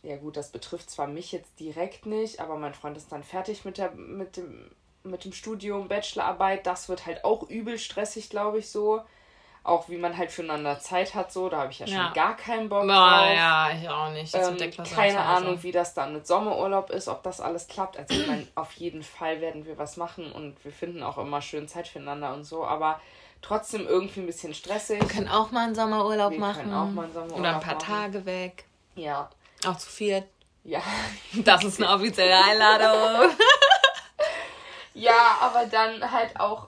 ja 0.03 0.17
gut, 0.17 0.38
das 0.38 0.51
betrifft 0.51 0.89
zwar 0.91 1.08
mich 1.08 1.31
jetzt 1.31 1.60
direkt 1.60 2.05
nicht, 2.05 2.40
aber 2.40 2.57
mein 2.57 2.74
Freund 2.75 2.98
ist 2.98 3.11
dann 3.11 3.24
fertig 3.24 3.66
mit 3.66 3.77
der, 3.77 3.92
mit 3.92 4.37
dem 4.37 4.72
mit 5.03 5.25
dem 5.25 5.33
Studium, 5.33 5.87
Bachelorarbeit, 5.87 6.68
das 6.68 6.87
wird 6.87 7.07
halt 7.07 7.25
auch 7.25 7.50
übel 7.50 7.79
stressig, 7.79 8.29
glaube 8.29 8.59
ich, 8.59 8.70
so. 8.70 9.01
Auch 9.63 9.89
wie 9.89 9.97
man 9.97 10.17
halt 10.17 10.31
füreinander 10.31 10.79
Zeit 10.79 11.13
hat, 11.13 11.31
so, 11.31 11.47
da 11.47 11.59
habe 11.59 11.71
ich 11.71 11.79
ja 11.79 11.85
schon 11.85 11.95
ja. 11.95 12.11
gar 12.13 12.35
keinen 12.35 12.67
Bock 12.67 12.81
drauf. 12.81 12.89
Ja, 12.89 13.69
ich 13.71 13.87
auch 13.87 14.09
nicht. 14.09 14.33
Ähm, 14.33 14.57
keine 14.95 15.19
Ahnung, 15.19 15.61
wie 15.61 15.71
das 15.71 15.93
dann 15.93 16.13
mit 16.13 16.25
Sommerurlaub 16.25 16.89
ist, 16.89 17.07
ob 17.07 17.21
das 17.21 17.39
alles 17.39 17.67
klappt. 17.67 17.95
Also 17.97 18.13
ich 18.13 18.25
meine, 18.25 18.47
auf 18.55 18.71
jeden 18.74 19.03
Fall 19.03 19.39
werden 19.39 19.65
wir 19.65 19.77
was 19.77 19.97
machen 19.97 20.31
und 20.31 20.63
wir 20.65 20.71
finden 20.71 21.03
auch 21.03 21.19
immer 21.19 21.43
schön 21.43 21.67
Zeit 21.67 21.87
füreinander 21.87 22.33
und 22.33 22.43
so, 22.43 22.65
aber 22.65 23.00
trotzdem 23.43 23.87
irgendwie 23.87 24.21
ein 24.21 24.25
bisschen 24.25 24.55
stressig. 24.55 25.00
Wir 25.00 25.07
können 25.07 25.29
auch 25.29 25.51
mal 25.51 25.65
einen 25.65 25.75
Sommerurlaub 25.75 26.31
wir 26.31 26.39
machen. 26.39 26.61
Können 26.63 26.74
auch 26.74 26.89
mal 26.89 27.03
einen 27.03 27.13
Sommerurlaub 27.13 27.39
Oder 27.39 27.55
ein 27.55 27.61
paar 27.61 27.75
machen. 27.75 27.87
Tage 27.87 28.25
weg. 28.25 28.65
Ja. 28.95 29.29
Auch 29.67 29.77
zu 29.77 29.89
viert. 29.89 30.27
Ja. 30.63 30.81
Das 31.45 31.63
ist 31.63 31.79
eine 31.81 31.93
offizielle 31.93 32.35
Einladung. 32.35 33.29
Ja, 34.93 35.37
aber 35.39 35.65
dann 35.65 36.11
halt 36.11 36.39
auch 36.39 36.67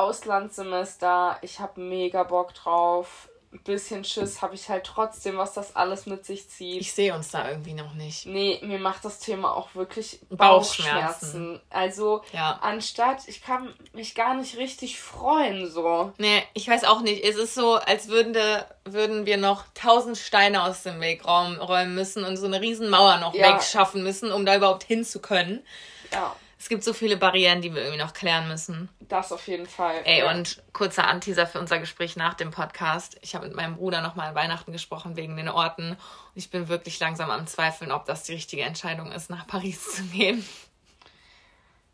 Auslandssemester. 0.00 1.38
Ich 1.42 1.60
habe 1.60 1.80
mega 1.80 2.22
Bock 2.22 2.54
drauf. 2.54 3.28
Ein 3.52 3.64
bisschen 3.64 4.04
Schiss 4.04 4.42
habe 4.42 4.54
ich 4.54 4.68
halt 4.68 4.84
trotzdem, 4.84 5.36
was 5.36 5.54
das 5.54 5.74
alles 5.74 6.06
mit 6.06 6.24
sich 6.24 6.48
zieht. 6.48 6.80
Ich 6.80 6.92
sehe 6.92 7.12
uns 7.12 7.32
da 7.32 7.48
irgendwie 7.50 7.74
noch 7.74 7.94
nicht. 7.94 8.24
Nee, 8.24 8.60
mir 8.62 8.78
macht 8.78 9.04
das 9.04 9.18
Thema 9.18 9.56
auch 9.56 9.74
wirklich 9.74 10.20
Bauchschmerzen. 10.28 11.56
Bauchschmerzen. 11.56 11.60
Also, 11.68 12.22
ja. 12.32 12.60
anstatt, 12.62 13.26
ich 13.26 13.42
kann 13.42 13.74
mich 13.92 14.14
gar 14.14 14.34
nicht 14.34 14.56
richtig 14.56 15.00
freuen, 15.00 15.68
so. 15.68 16.12
Nee, 16.18 16.44
ich 16.54 16.68
weiß 16.68 16.84
auch 16.84 17.00
nicht. 17.00 17.24
Es 17.24 17.34
ist 17.34 17.56
so, 17.56 17.74
als 17.74 18.06
würden, 18.06 18.34
de, 18.34 18.62
würden 18.84 19.26
wir 19.26 19.36
noch 19.36 19.64
tausend 19.74 20.16
Steine 20.16 20.62
aus 20.62 20.84
dem 20.84 21.00
Weg 21.00 21.26
räumen 21.26 21.96
müssen 21.96 22.22
und 22.22 22.36
so 22.36 22.46
eine 22.46 22.60
riesen 22.60 22.88
Mauer 22.88 23.16
noch 23.16 23.34
ja. 23.34 23.54
wegschaffen 23.54 24.04
müssen, 24.04 24.30
um 24.30 24.46
da 24.46 24.54
überhaupt 24.54 24.84
hin 24.84 25.04
zu 25.04 25.20
können. 25.20 25.64
Ja. 26.12 26.36
Es 26.60 26.68
gibt 26.68 26.84
so 26.84 26.92
viele 26.92 27.16
Barrieren, 27.16 27.62
die 27.62 27.74
wir 27.74 27.80
irgendwie 27.80 28.02
noch 28.02 28.12
klären 28.12 28.46
müssen. 28.46 28.90
Das 29.00 29.32
auf 29.32 29.48
jeden 29.48 29.64
Fall. 29.64 30.02
Ey, 30.04 30.18
ja. 30.18 30.30
und 30.30 30.62
kurzer 30.74 31.08
Anteaser 31.08 31.46
für 31.46 31.58
unser 31.58 31.78
Gespräch 31.78 32.16
nach 32.16 32.34
dem 32.34 32.50
Podcast. 32.50 33.16
Ich 33.22 33.34
habe 33.34 33.46
mit 33.46 33.56
meinem 33.56 33.76
Bruder 33.76 34.02
nochmal 34.02 34.28
an 34.28 34.34
Weihnachten 34.34 34.70
gesprochen 34.70 35.16
wegen 35.16 35.38
den 35.38 35.48
Orten. 35.48 35.92
Und 35.92 35.98
ich 36.34 36.50
bin 36.50 36.68
wirklich 36.68 37.00
langsam 37.00 37.30
am 37.30 37.46
Zweifeln, 37.46 37.90
ob 37.90 38.04
das 38.04 38.24
die 38.24 38.34
richtige 38.34 38.60
Entscheidung 38.62 39.10
ist, 39.10 39.30
nach 39.30 39.46
Paris 39.46 39.96
zu 39.96 40.02
gehen. 40.02 40.46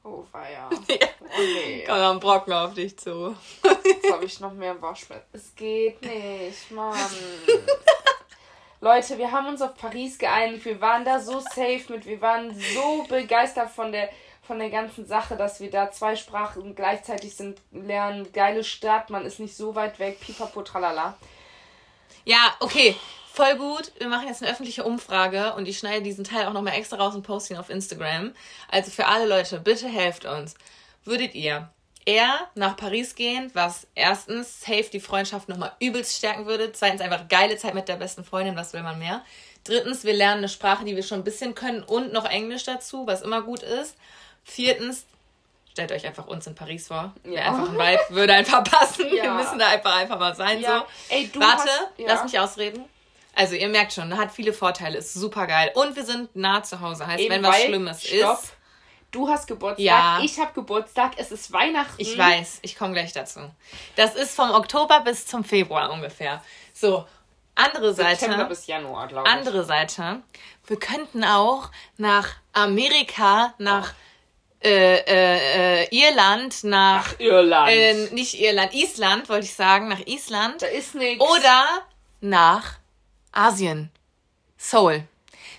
Oh, 0.03 0.25
war 0.33 0.51
ja. 0.51 0.69
Oh, 1.29 1.41
nee. 1.41 1.85
Komm 1.87 2.01
ein 2.01 2.21
Brocken 2.21 2.53
auf 2.53 2.75
dich 2.75 2.97
zu. 2.99 3.37
Jetzt 3.85 4.13
habe 4.13 4.25
ich 4.25 4.41
noch 4.41 4.53
mehr 4.53 4.81
Waschmittel. 4.81 5.25
Es 5.33 5.55
geht 5.55 6.01
nicht, 6.03 6.71
Mann. 6.71 6.97
Leute, 8.81 9.19
wir 9.19 9.31
haben 9.31 9.49
uns 9.49 9.63
auf 9.63 9.77
Paris 9.77 10.19
geeinigt. 10.19 10.65
Wir 10.65 10.81
waren 10.81 11.05
da 11.05 11.21
so 11.21 11.41
safe 11.41 11.85
mit. 11.89 12.07
Wir 12.07 12.21
waren 12.21 12.57
so 12.75 13.05
begeistert 13.09 13.71
von 13.71 13.93
der 13.93 14.09
von 14.47 14.59
der 14.59 14.71
ganzen 14.71 15.07
Sache, 15.07 15.37
dass 15.37 15.61
wir 15.61 15.71
da 15.71 15.91
zwei 15.91 16.17
Sprachen 16.17 16.75
gleichzeitig 16.75 17.35
sind, 17.35 17.61
lernen, 17.73 18.33
geile 18.33 18.65
Stadt, 18.65 19.11
man 19.11 19.27
ist 19.27 19.41
nicht 19.41 19.57
so 19.57 19.75
weit 19.75 19.99
weg, 19.99 20.21
pipapo, 20.21 20.63
tralala. 20.63 21.17
Ja, 22.25 22.55
okay, 22.61 22.97
voll 23.33 23.57
gut. 23.57 23.93
Wir 23.99 24.09
machen 24.09 24.29
jetzt 24.29 24.43
eine 24.43 24.51
öffentliche 24.51 24.85
Umfrage 24.85 25.55
und 25.55 25.67
ich 25.69 25.79
schneide 25.79 26.03
diesen 26.03 26.25
Teil 26.25 26.47
auch 26.47 26.53
nochmal 26.53 26.75
extra 26.75 26.97
raus 26.97 27.15
und 27.15 27.23
poste 27.23 27.55
ihn 27.55 27.61
auf 27.61 27.71
Instagram. 27.71 28.33
Also 28.71 28.91
für 28.91 29.07
alle 29.07 29.27
Leute, 29.27 29.61
bitte 29.61 29.89
helft 29.89 30.25
uns. 30.25 30.55
Würdet 31.05 31.35
ihr 31.35 31.71
eher 32.05 32.49
nach 32.55 32.77
Paris 32.77 33.15
gehen, 33.15 33.51
was 33.53 33.87
erstens 33.95 34.61
safe 34.61 34.91
die 34.93 35.01
Freundschaft 35.01 35.49
nochmal 35.49 35.73
übelst 35.81 36.17
stärken 36.17 36.47
würde, 36.47 36.73
zweitens 36.73 37.01
einfach 37.01 37.29
geile 37.29 37.57
Zeit 37.59 37.75
mit 37.75 37.89
der 37.89 37.97
besten 37.97 38.25
Freundin, 38.25 38.57
was 38.57 38.73
will 38.73 38.83
man 38.83 38.99
mehr? 38.99 39.23
Drittens, 39.65 40.05
wir 40.05 40.15
lernen 40.15 40.39
eine 40.39 40.49
Sprache, 40.49 40.85
die 40.85 40.95
wir 40.95 41.03
schon 41.03 41.21
ein 41.21 41.25
bisschen 41.25 41.57
können 41.57 41.83
und 41.83 42.13
noch 42.13 42.25
Englisch 42.25 42.63
dazu, 42.65 43.07
was 43.07 43.23
immer 43.23 43.43
gut 43.43 43.65
ist. 43.65 43.97
Viertens, 44.49 45.07
stellt 45.73 45.91
euch 45.93 46.07
einfach 46.07 46.27
uns 46.27 46.47
in 46.47 46.55
Paris 46.55 46.87
vor. 46.87 47.13
Ja. 47.25 47.49
einfach 47.49 47.69
ein 47.69 47.75
Vibe, 47.79 48.03
würde 48.11 48.33
einfach 48.33 48.63
passen. 48.65 49.07
Ja. 49.15 49.25
Wir 49.25 49.31
müssen 49.33 49.59
da 49.59 49.69
einfach 49.69 49.97
einfach 49.97 50.19
mal 50.19 50.35
sein. 50.35 50.61
Ja. 50.61 50.79
So. 50.79 51.15
Ey, 51.15 51.29
du 51.29 51.41
Warte, 51.41 51.69
hast, 51.69 51.93
lass 51.99 52.23
mich 52.23 52.39
ausreden. 52.39 52.85
Also 53.35 53.55
ihr 53.57 53.69
merkt 53.69 53.93
schon, 53.93 54.17
hat 54.17 54.33
viele 54.33 54.53
Vorteile, 54.53 54.99
ist 54.99 55.13
super 55.13 55.47
geil. 55.47 55.71
Und 55.75 55.97
wir 55.97 56.05
sind 56.05 56.35
nah 56.35 56.63
zu 56.63 56.81
Hause. 56.81 57.07
Heißt, 57.07 57.21
Eben 57.21 57.35
wenn 57.35 57.43
was 57.43 57.61
Schlimmes 57.61 58.03
stopp. 58.03 58.43
ist. 58.43 58.53
Du 59.11 59.29
hast 59.29 59.47
Geburtstag, 59.47 59.85
ja. 59.85 60.21
ich 60.23 60.39
habe 60.39 60.53
Geburtstag, 60.53 61.13
es 61.17 61.33
ist 61.33 61.53
Weihnachten. 61.53 61.95
Ich 61.99 62.17
weiß, 62.17 62.59
ich 62.63 62.77
komme 62.77 62.93
gleich 62.93 63.13
dazu. 63.13 63.41
Das 63.95 64.15
ist 64.15 64.35
vom 64.35 64.51
Oktober 64.51 65.01
bis 65.01 65.27
zum 65.27 65.45
Februar 65.45 65.91
ungefähr. 65.91 66.43
So, 66.73 67.07
andere 67.55 67.95
Seite. 67.95 68.21
September 68.21 68.45
bis 68.45 68.67
Januar, 68.67 69.09
glaube 69.09 69.29
ich. 69.29 69.35
Andere 69.35 69.65
Seite. 69.65 70.23
Wir 70.67 70.79
könnten 70.79 71.25
auch 71.25 71.71
nach 71.97 72.29
Amerika, 72.53 73.55
nach 73.59 73.93
oh 73.93 73.97
äh, 74.63 74.97
äh, 74.97 75.83
äh, 75.83 75.89
Irland 75.91 76.65
nach. 76.65 77.07
Ach, 77.15 77.21
Irland. 77.21 77.71
Äh, 77.71 78.09
nicht 78.13 78.41
Irland, 78.41 78.75
Island, 78.75 79.29
wollte 79.29 79.47
ich 79.47 79.55
sagen, 79.55 79.89
nach 79.89 80.01
Island. 80.07 80.63
Da 80.63 80.67
ist 80.67 80.95
nichts. 80.95 81.25
Oder 81.25 81.67
nach 82.21 82.79
Asien. 83.33 83.91
Seoul. 84.57 85.05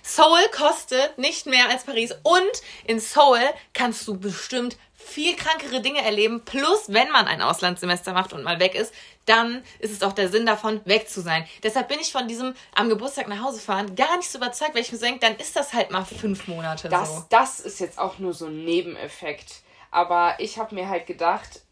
Seoul 0.02 0.48
kostet 0.56 1.18
nicht 1.18 1.46
mehr 1.46 1.68
als 1.68 1.84
Paris 1.84 2.12
und 2.22 2.62
in 2.86 2.98
Seoul 2.98 3.40
kannst 3.72 4.08
du 4.08 4.18
bestimmt 4.18 4.76
viel 4.94 5.36
krankere 5.36 5.80
Dinge 5.80 6.02
erleben. 6.02 6.44
Plus, 6.44 6.84
wenn 6.88 7.10
man 7.10 7.26
ein 7.26 7.42
Auslandssemester 7.42 8.12
macht 8.12 8.32
und 8.32 8.42
mal 8.42 8.60
weg 8.60 8.74
ist, 8.74 8.92
dann 9.28 9.62
ist 9.78 9.92
es 9.92 10.02
auch 10.02 10.12
der 10.12 10.28
Sinn 10.28 10.46
davon, 10.46 10.80
weg 10.84 11.08
zu 11.08 11.20
sein. 11.20 11.46
Deshalb 11.62 11.88
bin 11.88 11.98
ich 12.00 12.12
von 12.12 12.28
diesem 12.28 12.54
am 12.74 12.88
Geburtstag 12.88 13.28
nach 13.28 13.42
Hause 13.42 13.60
fahren 13.60 13.94
gar 13.94 14.16
nicht 14.16 14.30
so 14.30 14.38
überzeugt, 14.38 14.74
weil 14.74 14.82
ich 14.82 14.92
mir 14.92 14.98
denke, 14.98 15.20
dann 15.20 15.36
ist 15.36 15.56
das 15.56 15.72
halt 15.72 15.90
mal 15.90 16.04
fünf 16.04 16.48
Monate 16.48 16.88
das, 16.88 17.16
so. 17.16 17.24
Das 17.28 17.60
ist 17.60 17.80
jetzt 17.80 17.98
auch 17.98 18.18
nur 18.18 18.34
so 18.34 18.46
ein 18.46 18.64
Nebeneffekt. 18.64 19.62
Aber 19.90 20.34
ich 20.38 20.58
habe 20.58 20.74
mir 20.74 20.88
halt 20.88 21.06
gedacht 21.06 21.62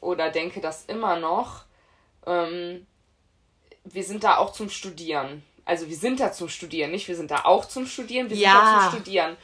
oder 0.00 0.30
denke 0.30 0.60
das 0.60 0.84
immer 0.86 1.16
noch, 1.16 1.64
ähm, 2.26 2.86
wir 3.84 4.04
sind 4.04 4.24
da 4.24 4.38
auch 4.38 4.52
zum 4.52 4.70
Studieren. 4.70 5.42
Also 5.64 5.88
wir 5.88 5.96
sind 5.96 6.20
da 6.20 6.32
zum 6.32 6.48
Studieren, 6.48 6.90
nicht 6.90 7.08
wir 7.08 7.16
sind 7.16 7.30
da 7.30 7.44
auch 7.44 7.64
zum 7.66 7.86
Studieren, 7.86 8.28
wir 8.28 8.36
ja. 8.36 8.50
sind 8.50 8.60
da 8.60 8.80
zum 8.80 9.00
Studieren. 9.00 9.36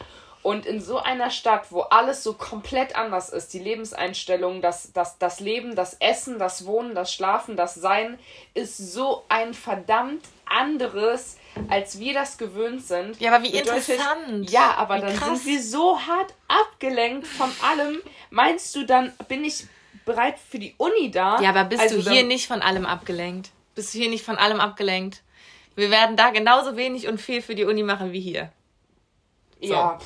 Und 0.42 0.64
in 0.64 0.80
so 0.80 0.98
einer 0.98 1.30
Stadt, 1.30 1.66
wo 1.70 1.80
alles 1.82 2.22
so 2.22 2.32
komplett 2.32 2.96
anders 2.96 3.28
ist, 3.28 3.52
die 3.52 3.58
Lebenseinstellung, 3.58 4.62
das, 4.62 4.92
das, 4.92 5.18
das 5.18 5.40
Leben, 5.40 5.74
das 5.74 5.94
Essen, 6.00 6.38
das 6.38 6.64
Wohnen, 6.64 6.94
das 6.94 7.12
Schlafen, 7.12 7.56
das 7.56 7.74
Sein, 7.74 8.18
ist 8.54 8.78
so 8.78 9.24
ein 9.28 9.52
verdammt 9.52 10.24
anderes, 10.46 11.36
als 11.68 11.98
wir 11.98 12.14
das 12.14 12.38
gewöhnt 12.38 12.82
sind. 12.82 13.20
Ja, 13.20 13.34
aber 13.34 13.44
wie 13.44 13.50
Bedeutet, 13.50 13.88
interessant. 13.88 14.50
Ja, 14.50 14.74
aber 14.76 14.96
wie 14.96 15.00
dann 15.02 15.16
krass. 15.16 15.42
sind 15.42 15.46
wir 15.46 15.62
so 15.62 16.00
hart 16.00 16.34
abgelenkt 16.48 17.26
von 17.26 17.50
allem. 17.62 18.00
Meinst 18.30 18.74
du, 18.74 18.86
dann 18.86 19.12
bin 19.28 19.44
ich 19.44 19.66
bereit 20.06 20.36
für 20.38 20.58
die 20.58 20.74
Uni 20.78 21.10
da? 21.10 21.38
Ja, 21.40 21.50
aber 21.50 21.64
bist 21.64 21.82
also 21.82 22.00
du 22.00 22.10
hier 22.10 22.24
nicht 22.24 22.46
von 22.46 22.62
allem 22.62 22.86
abgelenkt? 22.86 23.50
Bist 23.74 23.94
du 23.94 23.98
hier 23.98 24.08
nicht 24.08 24.24
von 24.24 24.36
allem 24.36 24.60
abgelenkt? 24.60 25.22
Wir 25.76 25.90
werden 25.90 26.16
da 26.16 26.30
genauso 26.30 26.76
wenig 26.76 27.08
und 27.08 27.20
viel 27.20 27.42
für 27.42 27.54
die 27.54 27.64
Uni 27.64 27.82
machen 27.82 28.12
wie 28.12 28.20
hier. 28.20 28.52
So. 29.60 29.72
Ja. 29.72 29.98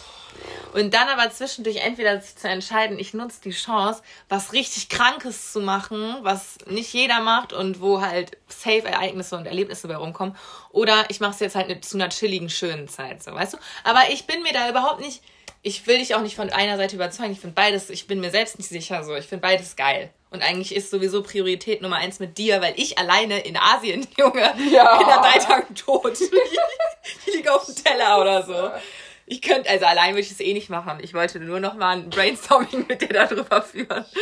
Und 0.73 0.93
dann 0.93 1.09
aber 1.09 1.31
zwischendurch 1.31 1.77
entweder 1.77 2.21
sich 2.21 2.37
zu 2.37 2.49
entscheiden, 2.49 2.99
ich 2.99 3.15
nutze 3.15 3.41
die 3.43 3.53
Chance, 3.53 4.03
was 4.29 4.53
richtig 4.53 4.89
Krankes 4.89 5.53
zu 5.53 5.61
machen, 5.61 6.17
was 6.23 6.59
nicht 6.67 6.93
jeder 6.93 7.21
macht 7.21 7.53
und 7.53 7.81
wo 7.81 8.01
halt 8.01 8.37
safe 8.49 8.85
Ereignisse 8.85 9.37
und 9.37 9.47
Erlebnisse 9.47 9.87
bei 9.87 9.97
rumkommen. 9.97 10.37
Oder 10.71 11.05
ich 11.09 11.21
mache 11.21 11.33
es 11.33 11.41
jetzt 11.41 11.55
halt 11.55 11.85
zu 11.85 11.97
einer 11.97 12.09
chilligen, 12.09 12.51
schönen 12.51 12.89
Zeit, 12.89 13.23
so, 13.23 13.33
weißt 13.33 13.55
du? 13.55 13.59
Aber 13.85 14.11
ich 14.11 14.27
bin 14.27 14.43
mir 14.43 14.53
da 14.53 14.69
überhaupt 14.69 15.01
nicht, 15.01 15.23
ich 15.63 15.87
will 15.87 15.99
dich 15.99 16.15
auch 16.15 16.21
nicht 16.21 16.37
von 16.37 16.51
einer 16.51 16.77
Seite 16.77 16.97
überzeugen. 16.97 17.33
Ich 17.33 17.41
finde 17.41 17.55
beides, 17.55 17.89
ich 17.89 18.07
bin 18.07 18.21
mir 18.21 18.31
selbst 18.31 18.59
nicht 18.59 18.69
sicher, 18.69 19.03
so. 19.03 19.15
Ich 19.15 19.27
finde 19.27 19.41
beides 19.41 19.77
geil. 19.77 20.11
Und 20.31 20.43
eigentlich 20.43 20.75
ist 20.75 20.91
sowieso 20.91 21.23
Priorität 21.23 21.81
Nummer 21.81 21.97
eins 21.97 22.19
mit 22.19 22.37
dir, 22.37 22.61
weil 22.61 22.75
ich 22.77 22.99
alleine 22.99 23.39
in 23.41 23.57
Asien, 23.57 24.07
Junge, 24.19 24.43
ja. 24.71 24.99
bin 24.99 25.07
nach 25.07 25.23
drei 25.23 25.39
Tagen 25.39 25.75
tot. 25.75 26.21
ich 27.27 27.35
liege 27.35 27.55
auf 27.55 27.65
dem 27.65 27.77
Teller 27.77 28.21
oder 28.21 28.43
so. 28.43 28.71
Ich 29.27 29.41
könnte, 29.41 29.71
also 29.71 29.87
allein 29.87 30.11
würde 30.11 30.21
ich 30.21 30.31
es 30.31 30.41
eh 30.41 30.53
nicht 30.53 30.69
machen. 30.69 30.99
Ich 31.03 31.15
wollte 31.15 31.41
nur 31.41 31.61
noch 31.61 31.75
mal 31.75 31.97
ein 31.97 32.11
Brainstorming 32.11 32.87
mit 32.87 33.01
dir 33.01 33.09
darüber 33.09 33.63
führen. 33.63 34.05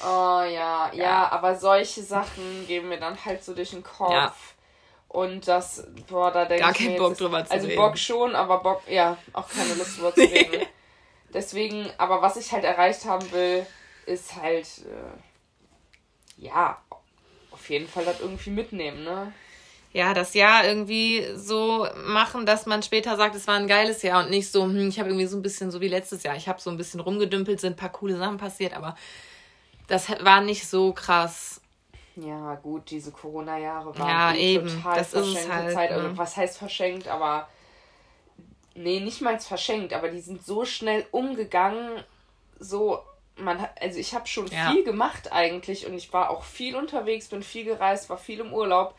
oh 0.00 0.04
ja, 0.04 0.46
ja, 0.46 0.92
ja, 0.92 1.32
aber 1.32 1.56
solche 1.56 2.02
Sachen 2.02 2.66
geben 2.68 2.88
mir 2.88 3.00
dann 3.00 3.22
halt 3.24 3.42
so 3.42 3.54
durch 3.54 3.70
den 3.70 3.82
Kopf. 3.82 4.12
Ja. 4.12 4.34
Und 5.08 5.46
das, 5.46 5.86
boah, 6.08 6.30
da 6.30 6.44
denke 6.44 6.54
ich. 6.54 6.60
Gar 6.60 6.72
keinen 6.72 6.96
Bock 6.96 7.18
drüber 7.18 7.44
zu 7.44 7.52
also 7.52 7.66
reden. 7.66 7.78
Also 7.78 7.88
Bock 7.88 7.98
schon, 7.98 8.34
aber 8.34 8.60
Bock, 8.60 8.82
ja, 8.88 9.18
auch 9.32 9.48
keine 9.48 9.74
Lust 9.74 9.98
drüber 9.98 10.14
zu 10.14 10.22
reden. 10.22 10.66
Deswegen, 11.34 11.90
aber 11.98 12.22
was 12.22 12.36
ich 12.36 12.52
halt 12.52 12.64
erreicht 12.64 13.04
haben 13.04 13.30
will, 13.32 13.66
ist 14.06 14.36
halt, 14.36 14.66
äh, 14.86 16.42
ja, 16.42 16.80
auf 17.50 17.68
jeden 17.68 17.88
Fall 17.88 18.04
das 18.04 18.20
irgendwie 18.20 18.50
mitnehmen, 18.50 19.04
ne? 19.04 19.32
Ja, 19.92 20.14
das 20.14 20.32
Jahr 20.32 20.66
irgendwie 20.66 21.26
so 21.36 21.86
machen, 22.06 22.46
dass 22.46 22.64
man 22.64 22.82
später 22.82 23.16
sagt, 23.16 23.34
es 23.34 23.46
war 23.46 23.56
ein 23.56 23.66
geiles 23.66 24.02
Jahr 24.02 24.24
und 24.24 24.30
nicht 24.30 24.50
so, 24.50 24.64
hm, 24.64 24.88
ich 24.88 24.98
habe 24.98 25.10
irgendwie 25.10 25.26
so 25.26 25.36
ein 25.36 25.42
bisschen 25.42 25.70
so 25.70 25.80
wie 25.80 25.88
letztes 25.88 26.22
Jahr. 26.22 26.34
Ich 26.34 26.48
habe 26.48 26.60
so 26.60 26.70
ein 26.70 26.78
bisschen 26.78 27.00
rumgedümpelt, 27.00 27.60
sind 27.60 27.74
ein 27.74 27.76
paar 27.76 27.92
coole 27.92 28.16
Sachen 28.16 28.38
passiert, 28.38 28.74
aber 28.74 28.96
das 29.88 30.08
war 30.24 30.40
nicht 30.40 30.66
so 30.66 30.92
krass. 30.92 31.60
Ja, 32.16 32.54
gut, 32.56 32.90
diese 32.90 33.10
Corona-Jahre 33.10 33.98
waren 33.98 34.08
ja, 34.08 34.32
eh 34.34 34.54
eben. 34.54 34.68
total 34.68 34.98
das 34.98 35.10
verschenkte 35.10 35.40
ist 35.40 35.52
halt, 35.52 35.74
Zeit. 35.74 35.90
Also, 35.90 36.08
ne? 36.08 36.18
was 36.18 36.36
heißt 36.36 36.58
verschenkt, 36.58 37.08
aber 37.08 37.48
nee, 38.74 39.00
nicht 39.00 39.20
mal 39.20 39.38
verschenkt, 39.38 39.92
aber 39.92 40.08
die 40.08 40.20
sind 40.20 40.44
so 40.44 40.64
schnell 40.64 41.06
umgegangen, 41.10 42.02
so 42.58 43.00
man 43.36 43.66
also 43.80 43.98
ich 43.98 44.14
habe 44.14 44.26
schon 44.26 44.46
ja. 44.48 44.70
viel 44.70 44.84
gemacht 44.84 45.32
eigentlich 45.32 45.86
und 45.86 45.94
ich 45.94 46.12
war 46.12 46.30
auch 46.30 46.44
viel 46.44 46.76
unterwegs, 46.76 47.28
bin 47.28 47.42
viel 47.42 47.64
gereist, 47.64 48.10
war 48.10 48.18
viel 48.18 48.40
im 48.40 48.52
Urlaub 48.52 48.94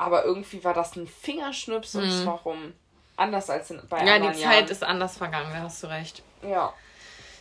aber 0.00 0.24
irgendwie 0.24 0.64
war 0.64 0.72
das 0.72 0.96
ein 0.96 1.06
Fingerschnips 1.06 1.94
und 1.94 2.04
es 2.04 2.22
mhm. 2.22 2.26
war 2.26 2.38
rum. 2.40 2.72
Anders 3.16 3.50
als 3.50 3.70
in, 3.70 3.82
bei 3.86 4.02
Ja, 4.02 4.18
die 4.18 4.32
Zeit 4.32 4.38
Jahren. 4.40 4.68
ist 4.68 4.82
anders 4.82 5.18
vergangen, 5.18 5.50
da 5.52 5.60
hast 5.60 5.82
du 5.82 5.88
recht. 5.88 6.22
Ja. 6.42 6.72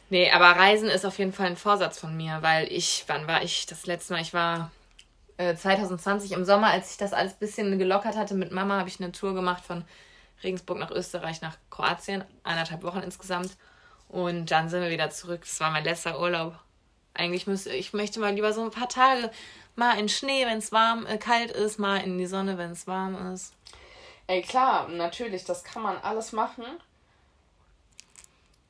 Nee, 0.09 0.29
aber 0.29 0.47
Reisen 0.59 0.89
ist 0.89 1.05
auf 1.05 1.17
jeden 1.19 1.31
Fall 1.31 1.47
ein 1.47 1.55
Vorsatz 1.55 1.99
von 1.99 2.17
mir, 2.17 2.39
weil 2.41 2.69
ich, 2.69 3.05
wann 3.07 3.27
war 3.27 3.43
ich 3.43 3.65
das 3.65 3.85
letzte 3.85 4.11
Mal? 4.11 4.21
Ich 4.21 4.33
war 4.33 4.71
äh, 5.37 5.55
2020 5.55 6.33
im 6.33 6.43
Sommer, 6.43 6.67
als 6.67 6.91
ich 6.91 6.97
das 6.97 7.13
alles 7.13 7.33
ein 7.33 7.39
bisschen 7.39 7.79
gelockert 7.79 8.17
hatte 8.17 8.33
mit 8.33 8.51
Mama, 8.51 8.77
habe 8.77 8.89
ich 8.89 8.99
eine 8.99 9.13
Tour 9.13 9.33
gemacht 9.33 9.63
von 9.63 9.85
Regensburg 10.43 10.79
nach 10.79 10.91
Österreich, 10.91 11.41
nach 11.41 11.55
Kroatien, 11.69 12.25
eineinhalb 12.43 12.83
Wochen 12.83 12.99
insgesamt. 12.99 13.55
Und 14.09 14.51
dann 14.51 14.67
sind 14.67 14.81
wir 14.81 14.89
wieder 14.89 15.11
zurück. 15.11 15.41
Das 15.41 15.61
war 15.61 15.71
mein 15.71 15.85
letzter 15.85 16.19
Urlaub. 16.19 16.55
Eigentlich 17.19 17.45
müsste 17.45 17.71
ich 17.71 17.93
möchte 17.93 18.19
mal 18.19 18.33
lieber 18.33 18.53
so 18.53 18.63
ein 18.63 18.71
paar 18.71 18.89
Tage 18.89 19.29
Mal 19.79 19.97
in 19.97 20.09
Schnee, 20.09 20.45
wenn 20.45 20.57
es 20.57 20.73
warm, 20.73 21.05
äh, 21.05 21.17
kalt 21.17 21.51
ist, 21.51 21.79
mal 21.79 22.03
in 22.03 22.17
die 22.17 22.25
Sonne, 22.25 22.57
wenn 22.57 22.71
es 22.71 22.85
warm 22.85 23.33
ist. 23.33 23.53
Ey, 24.27 24.41
klar, 24.41 24.89
natürlich, 24.89 25.45
das 25.45 25.63
kann 25.63 25.81
man 25.81 25.97
alles 25.99 26.33
machen. 26.33 26.65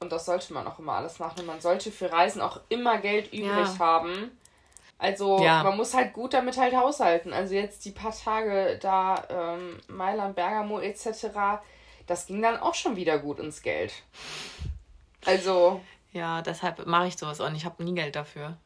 Und 0.01 0.11
das 0.11 0.25
sollte 0.25 0.53
man 0.53 0.67
auch 0.67 0.77
immer 0.77 0.93
alles 0.93 1.17
machen. 1.17 1.47
Man 1.47 1.61
sollte 1.61 1.91
für 1.91 2.11
Reisen 2.11 2.41
auch 2.41 2.59
immer 2.69 2.99
Geld 2.99 3.33
übrig 3.33 3.47
ja. 3.47 3.79
haben. 3.79 4.37
Also 4.99 5.41
ja. 5.41 5.63
man 5.63 5.77
muss 5.77 5.95
halt 5.95 6.13
gut 6.13 6.35
damit 6.35 6.57
halt 6.57 6.75
haushalten. 6.75 7.33
Also 7.33 7.55
jetzt 7.55 7.85
die 7.85 7.91
paar 7.91 8.15
Tage 8.15 8.77
da 8.79 9.23
ähm, 9.29 9.79
Mailand, 9.87 10.35
Bergamo 10.35 10.79
etc., 10.79 11.59
das 12.05 12.27
ging 12.27 12.43
dann 12.43 12.57
auch 12.57 12.75
schon 12.75 12.95
wieder 12.95 13.17
gut 13.17 13.39
ins 13.39 13.63
Geld. 13.63 13.93
Also. 15.25 15.81
Ja, 16.11 16.41
deshalb 16.41 16.85
mache 16.85 17.07
ich 17.07 17.17
sowas 17.17 17.41
auch 17.41 17.49
nicht. 17.49 17.61
Ich 17.61 17.65
habe 17.65 17.83
nie 17.83 17.93
Geld 17.93 18.15
dafür. 18.15 18.57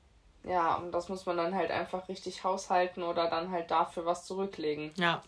Ja, 0.44 0.76
und 0.76 0.92
das 0.92 1.10
muss 1.10 1.26
man 1.26 1.38
dann 1.38 1.56
halt 1.56 1.72
einfach 1.72 2.08
richtig 2.10 2.44
haushalten 2.44 3.04
oder 3.04 3.30
dann 3.30 3.52
halt 3.52 3.72
dafür 3.72 4.06
was 4.06 4.26
zurücklegen. 4.26 4.92
Ja. 4.96 5.22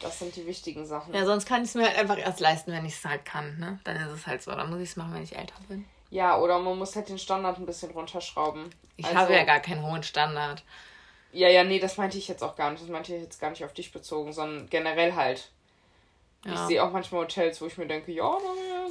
Das 0.00 0.18
sind 0.18 0.36
die 0.36 0.46
wichtigen 0.46 0.86
Sachen. 0.86 1.14
Ja, 1.14 1.24
sonst 1.24 1.46
kann 1.46 1.62
ich 1.62 1.70
es 1.70 1.74
mir 1.74 1.86
halt 1.86 1.98
einfach 1.98 2.18
erst 2.18 2.40
leisten, 2.40 2.72
wenn 2.72 2.84
ich 2.84 2.94
es 2.94 3.04
halt 3.04 3.24
kann, 3.24 3.58
ne? 3.58 3.78
Dann 3.84 3.96
ist 3.96 4.12
es 4.12 4.26
halt 4.26 4.42
so. 4.42 4.50
Dann 4.50 4.68
muss 4.70 4.80
ich 4.80 4.90
es 4.90 4.96
machen, 4.96 5.14
wenn 5.14 5.22
ich 5.22 5.36
älter 5.36 5.54
bin. 5.68 5.86
Ja, 6.10 6.38
oder 6.38 6.58
man 6.58 6.78
muss 6.78 6.94
halt 6.96 7.08
den 7.08 7.18
Standard 7.18 7.58
ein 7.58 7.66
bisschen 7.66 7.90
runterschrauben. 7.90 8.70
Ich 8.96 9.06
also, 9.06 9.18
habe 9.18 9.34
ja 9.34 9.44
gar 9.44 9.60
keinen 9.60 9.82
hohen 9.82 10.02
Standard. 10.02 10.62
Ja, 11.32 11.48
ja, 11.48 11.64
nee, 11.64 11.78
das 11.78 11.96
meinte 11.96 12.18
ich 12.18 12.28
jetzt 12.28 12.42
auch 12.42 12.56
gar 12.56 12.70
nicht. 12.70 12.82
Das 12.82 12.90
meinte 12.90 13.14
ich 13.14 13.22
jetzt 13.22 13.40
gar 13.40 13.50
nicht 13.50 13.64
auf 13.64 13.72
dich 13.72 13.92
bezogen, 13.92 14.32
sondern 14.32 14.68
generell 14.68 15.14
halt. 15.14 15.50
Ja. 16.44 16.52
Ich 16.54 16.60
sehe 16.60 16.84
auch 16.84 16.92
manchmal 16.92 17.22
Hotels, 17.22 17.60
wo 17.60 17.66
ich 17.66 17.76
mir 17.76 17.86
denke, 17.86 18.12
ja, 18.12 18.38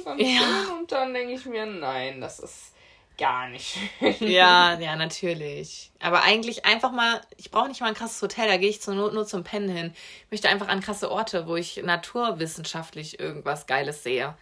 dann 0.04 0.18
ja. 0.18 0.40
schön. 0.40 0.78
Und 0.78 0.92
dann 0.92 1.14
denke 1.14 1.34
ich 1.34 1.44
mir, 1.46 1.66
nein, 1.66 2.20
das 2.20 2.38
ist 2.38 2.72
gar 3.18 3.48
nicht 3.48 3.78
schön. 3.98 4.28
Ja, 4.28 4.74
ja, 4.80 4.96
natürlich. 4.96 5.90
Aber 6.00 6.22
eigentlich 6.22 6.64
einfach 6.64 6.92
mal, 6.92 7.20
ich 7.36 7.50
brauche 7.50 7.68
nicht 7.68 7.80
mal 7.80 7.88
ein 7.88 7.94
krasses 7.94 8.20
Hotel, 8.20 8.48
da 8.48 8.56
gehe 8.56 8.70
ich 8.70 8.80
zur 8.80 8.94
Not 8.94 9.14
nur 9.14 9.26
zum 9.26 9.44
Pennen 9.44 9.68
hin. 9.68 9.94
Ich 10.24 10.30
möchte 10.30 10.48
einfach 10.48 10.68
an 10.68 10.80
krasse 10.80 11.10
Orte, 11.10 11.46
wo 11.46 11.56
ich 11.56 11.82
naturwissenschaftlich 11.82 13.18
irgendwas 13.18 13.66
Geiles 13.66 14.02
sehe. 14.02 14.34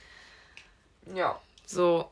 Ja. 1.14 1.38
So 1.66 2.10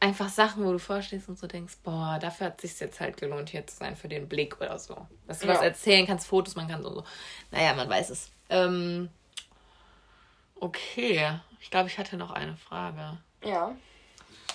einfach 0.00 0.28
Sachen, 0.28 0.64
wo 0.64 0.72
du 0.72 0.78
vorstehst 0.78 1.28
und 1.28 1.38
so 1.38 1.46
denkst, 1.46 1.74
boah, 1.82 2.18
dafür 2.20 2.48
hat 2.48 2.62
es 2.62 2.72
sich 2.72 2.80
jetzt 2.80 3.00
halt 3.00 3.16
gelohnt, 3.16 3.50
hier 3.50 3.66
zu 3.66 3.76
sein, 3.76 3.96
für 3.96 4.08
den 4.08 4.28
Blick 4.28 4.60
oder 4.60 4.78
so. 4.78 5.06
Dass 5.26 5.40
du 5.40 5.46
ja. 5.46 5.54
was 5.54 5.62
erzählen 5.62 6.06
kannst, 6.06 6.26
Fotos 6.26 6.54
man 6.56 6.68
kann 6.68 6.82
so, 6.82 6.92
so. 6.92 7.04
Naja, 7.50 7.74
man 7.74 7.88
weiß 7.88 8.10
es. 8.10 8.30
Ähm, 8.50 9.08
okay. 10.60 11.40
Ich 11.60 11.70
glaube, 11.70 11.88
ich 11.88 11.98
hatte 11.98 12.16
noch 12.16 12.30
eine 12.30 12.56
Frage. 12.56 13.18
Ja. 13.42 13.74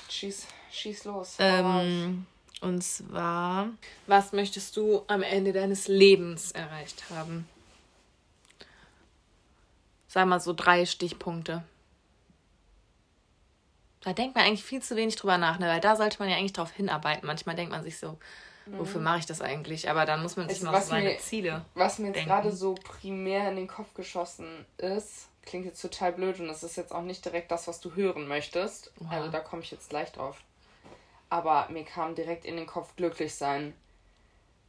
Schieß. 0.10 0.48
Schieß 0.72 1.06
los. 1.06 1.36
Ähm, 1.40 2.26
und 2.62 2.84
zwar, 2.84 3.70
was 4.08 4.34
möchtest 4.34 4.78
du 4.78 5.04
am 5.08 5.24
Ende 5.24 5.52
deines 5.52 5.88
Lebens 5.88 6.52
erreicht 6.52 7.10
haben? 7.10 7.48
Sag 10.08 10.28
mal 10.28 10.40
so 10.40 10.54
drei 10.54 10.86
Stichpunkte. 10.86 11.64
Da 14.02 14.14
denkt 14.14 14.36
man 14.36 14.46
eigentlich 14.46 14.64
viel 14.64 14.82
zu 14.82 14.96
wenig 14.96 15.16
drüber 15.16 15.38
nach, 15.38 15.60
ne? 15.60 15.68
weil 15.68 15.80
da 15.80 15.96
sollte 15.96 16.20
man 16.20 16.30
ja 16.30 16.36
eigentlich 16.36 16.54
drauf 16.54 16.72
hinarbeiten. 16.72 17.26
Manchmal 17.26 17.56
denkt 17.56 17.72
man 17.72 17.84
sich 17.84 17.98
so, 17.98 18.18
wofür 18.66 19.00
mhm. 19.00 19.06
mache 19.06 19.20
ich 19.20 19.26
das 19.26 19.42
eigentlich? 19.42 19.90
Aber 19.90 20.06
dann 20.06 20.22
muss 20.22 20.38
man 20.38 20.50
sich 20.50 20.60
also, 20.60 20.72
mal 20.72 20.82
seine 20.82 21.10
mir, 21.12 21.18
Ziele. 21.20 21.66
Was 21.76 22.00
mir 22.00 22.12
jetzt 22.12 22.26
gerade 22.26 22.52
so 22.52 22.76
primär 22.76 23.50
in 23.50 23.56
den 23.56 23.68
Kopf 23.68 23.94
geschossen 23.94 24.66
ist, 24.78 25.30
klingt 25.44 25.66
jetzt 25.66 25.82
total 25.82 26.14
blöd 26.14 26.40
und 26.40 26.48
das 26.48 26.64
ist 26.64 26.76
jetzt 26.76 26.94
auch 26.94 27.02
nicht 27.02 27.26
direkt 27.26 27.52
das, 27.52 27.68
was 27.68 27.80
du 27.80 27.96
hören 27.96 28.28
möchtest. 28.28 28.92
Wow. 28.98 29.12
Also 29.12 29.32
da 29.32 29.40
komme 29.40 29.62
ich 29.64 29.72
jetzt 29.72 29.90
gleich 29.90 30.12
drauf 30.12 30.38
aber 31.32 31.68
mir 31.70 31.86
kam 31.86 32.14
direkt 32.14 32.46
in 32.46 32.58
den 32.58 32.68
Kopf 32.68 32.96
glücklich 32.98 33.34
sein. 33.34 33.74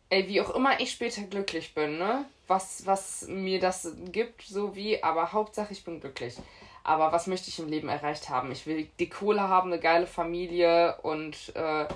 Ey, 0.08 0.28
wie 0.28 0.40
auch 0.40 0.54
immer 0.54 0.80
ich 0.80 0.92
später 0.92 1.22
glücklich 1.22 1.74
bin, 1.74 1.98
ne? 1.98 2.24
was, 2.46 2.86
was 2.86 3.26
mir 3.28 3.58
das 3.58 3.92
gibt, 4.12 4.42
so 4.42 4.76
wie, 4.76 5.02
aber 5.02 5.32
Hauptsache 5.32 5.72
ich 5.72 5.84
bin 5.84 6.00
glücklich. 6.00 6.36
Aber 6.84 7.10
was 7.12 7.26
möchte 7.26 7.48
ich 7.48 7.58
im 7.58 7.68
Leben 7.68 7.88
erreicht 7.88 8.28
haben? 8.28 8.52
Ich 8.52 8.66
will 8.66 8.88
die 8.98 9.08
Kohle 9.08 9.40
haben, 9.40 9.72
eine 9.72 9.80
geile 9.80 10.06
Familie 10.06 10.96
und 11.02 11.36
äh, 11.56 11.86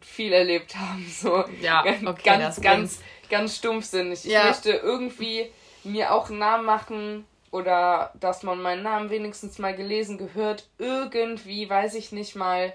viel 0.00 0.32
erlebt 0.32 0.76
haben. 0.76 1.06
So 1.10 1.44
ja, 1.60 1.80
okay, 1.82 2.22
ganz, 2.24 2.60
ganz, 2.60 3.00
ganz 3.28 3.56
stumpfsinnig. 3.56 4.24
Ich 4.24 4.32
ja. 4.32 4.44
möchte 4.46 4.70
irgendwie 4.70 5.50
mir 5.84 6.14
auch 6.14 6.30
einen 6.30 6.38
Namen 6.38 6.64
machen 6.64 7.26
oder 7.50 8.12
dass 8.18 8.42
man 8.42 8.60
meinen 8.60 8.82
Namen 8.82 9.10
wenigstens 9.10 9.58
mal 9.58 9.74
gelesen 9.74 10.18
gehört. 10.18 10.68
Irgendwie, 10.78 11.68
weiß 11.68 11.94
ich 11.94 12.12
nicht 12.12 12.36
mal, 12.36 12.72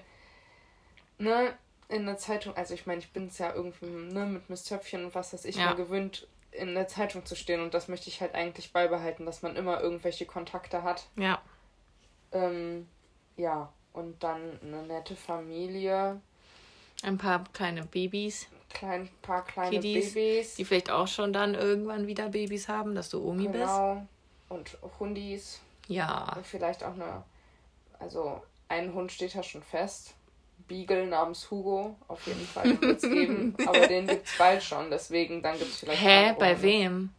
ne, 1.18 1.56
in 1.88 2.06
der 2.06 2.16
Zeitung. 2.16 2.56
Also 2.56 2.74
ich 2.74 2.86
meine, 2.86 3.00
ich 3.00 3.12
bin 3.12 3.28
es 3.28 3.38
ja 3.38 3.52
irgendwie 3.54 3.86
ne, 3.86 4.26
mit 4.26 4.50
Miss 4.50 4.64
Töpfchen 4.64 5.04
und 5.04 5.14
was 5.14 5.32
weiß 5.32 5.44
ich 5.44 5.56
ja. 5.56 5.66
mal 5.66 5.76
gewöhnt, 5.76 6.26
in 6.50 6.74
der 6.74 6.88
Zeitung 6.88 7.24
zu 7.24 7.34
stehen 7.34 7.60
und 7.60 7.74
das 7.74 7.88
möchte 7.88 8.08
ich 8.08 8.20
halt 8.20 8.34
eigentlich 8.34 8.72
beibehalten, 8.72 9.26
dass 9.26 9.42
man 9.42 9.56
immer 9.56 9.80
irgendwelche 9.80 10.24
Kontakte 10.24 10.82
hat. 10.82 11.06
Ja. 11.16 11.40
Ähm, 12.32 12.88
ja, 13.36 13.72
und 13.92 14.22
dann 14.22 14.58
eine 14.62 14.82
nette 14.82 15.16
Familie. 15.16 16.20
Ein 17.02 17.18
paar 17.18 17.44
kleine 17.52 17.84
Babys. 17.84 18.46
Klein, 18.72 19.08
paar 19.22 19.44
kleine 19.44 19.70
Kiddies, 19.70 20.14
Babys. 20.14 20.54
Die 20.56 20.64
vielleicht 20.64 20.90
auch 20.90 21.06
schon 21.06 21.32
dann 21.32 21.54
irgendwann 21.54 22.06
wieder 22.06 22.28
Babys 22.28 22.68
haben, 22.68 22.94
dass 22.94 23.10
du 23.10 23.24
Omi 23.24 23.44
genau. 23.44 23.52
bist. 23.52 23.66
Genau. 23.66 24.06
Und 24.48 24.76
Hundis. 24.98 25.60
Ja. 25.88 26.32
Und 26.36 26.46
vielleicht 26.46 26.84
auch 26.84 26.94
eine. 26.94 27.24
Also, 27.98 28.42
ein 28.68 28.92
Hund 28.94 29.12
steht 29.12 29.34
ja 29.34 29.42
schon 29.42 29.62
fest. 29.62 30.14
Beagle 30.66 31.06
namens 31.06 31.50
Hugo 31.50 31.96
auf 32.08 32.26
jeden 32.26 32.46
Fall 32.46 32.80
wird 32.80 33.02
es 33.02 33.02
geben. 33.02 33.54
aber 33.66 33.86
den 33.86 34.06
gibt 34.06 34.26
es 34.26 34.38
bald 34.38 34.62
schon, 34.62 34.90
deswegen 34.90 35.42
dann 35.42 35.58
gibt 35.58 35.70
es 35.70 35.78
vielleicht. 35.80 36.02
Hä, 36.02 36.34
bei 36.38 36.60
wem? 36.62 37.10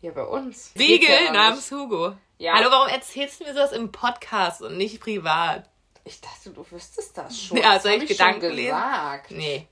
Ja, 0.00 0.12
bei 0.12 0.24
uns. 0.24 0.72
Beagle 0.74 1.26
ja 1.26 1.32
namens 1.32 1.70
Hugo. 1.70 2.14
Ja. 2.38 2.54
Hallo, 2.54 2.70
warum 2.70 2.88
erzählst 2.88 3.40
du 3.40 3.44
mir 3.44 3.54
sowas 3.54 3.72
im 3.72 3.92
Podcast 3.92 4.62
und 4.62 4.76
nicht 4.76 5.00
privat? 5.00 5.68
Ich 6.04 6.20
dachte, 6.20 6.50
du 6.50 6.68
wüsstest 6.70 7.16
das 7.16 7.40
schon. 7.40 7.58
Ja, 7.58 7.78
soll 7.78 7.92
ich, 7.92 8.02
ich 8.04 8.08
Gedanken 8.08 8.56
gesagt. 8.56 9.30
Nee. 9.30 9.68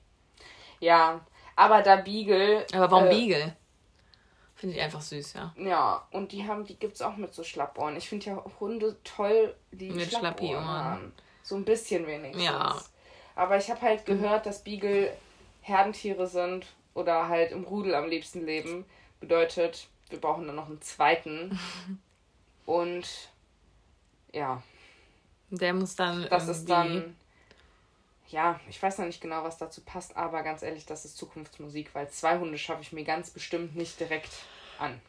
Ja, 0.79 1.21
aber 1.57 1.83
da 1.83 1.97
Beagle. 1.97 2.67
Aber 2.73 2.91
warum 2.91 3.07
äh, 3.07 3.11
Beagle? 3.11 3.57
Finde 4.61 4.77
ich 4.77 4.83
einfach 4.83 5.01
süß, 5.01 5.33
ja. 5.33 5.55
Ja, 5.57 6.07
und 6.11 6.33
die 6.33 6.47
haben, 6.47 6.67
die 6.67 6.79
gibt's 6.79 7.01
auch 7.01 7.17
mit 7.17 7.33
so 7.33 7.43
Schlappohren. 7.43 7.97
Ich 7.97 8.11
finde 8.11 8.27
ja 8.27 8.45
Hunde 8.61 8.95
toll, 9.05 9.55
die 9.71 9.89
mit 9.89 10.13
Schlappohren 10.13 10.63
haben. 10.63 11.15
So 11.43 11.57
ein 11.57 11.65
bisschen 11.65 12.07
wenigstens. 12.07 12.45
Ja. 12.45 12.79
Aber 13.35 13.57
ich 13.57 13.71
habe 13.71 13.81
halt 13.81 14.05
gehört, 14.05 14.45
dass 14.45 14.63
Beagle 14.63 15.17
Herdentiere 15.63 16.27
sind 16.27 16.67
oder 16.93 17.29
halt 17.29 17.53
im 17.53 17.65
Rudel 17.65 17.95
am 17.95 18.11
liebsten 18.11 18.45
leben. 18.45 18.85
Bedeutet, 19.19 19.89
wir 20.11 20.21
brauchen 20.21 20.47
dann 20.47 20.57
noch 20.57 20.67
einen 20.67 20.83
zweiten. 20.83 21.59
Und 22.67 23.09
ja. 24.31 24.63
Der 25.49 25.73
muss 25.73 25.97
dann. 25.97 26.27
Das 26.29 26.49
ist 26.49 26.69
dann. 26.69 27.17
Ja, 28.31 28.61
ich 28.69 28.81
weiß 28.83 28.99
noch 28.99 29.07
nicht 29.07 29.21
genau, 29.21 29.43
was 29.43 29.59
dazu 29.59 29.81
passt, 29.81 30.17
aber 30.17 30.43
ganz 30.43 30.63
ehrlich, 30.63 30.87
das 30.87 31.05
ist 31.05 31.17
Zukunftsmusik, 31.17 31.95
weil 31.95 32.09
zwei 32.11 32.39
Hunde 32.39 32.59
schaffe 32.59 32.83
ich 32.83 32.93
mir 32.93 33.05
ganz 33.05 33.31
bestimmt 33.31 33.77
nicht 33.77 33.99
direkt 33.99 34.31
an. 34.79 35.01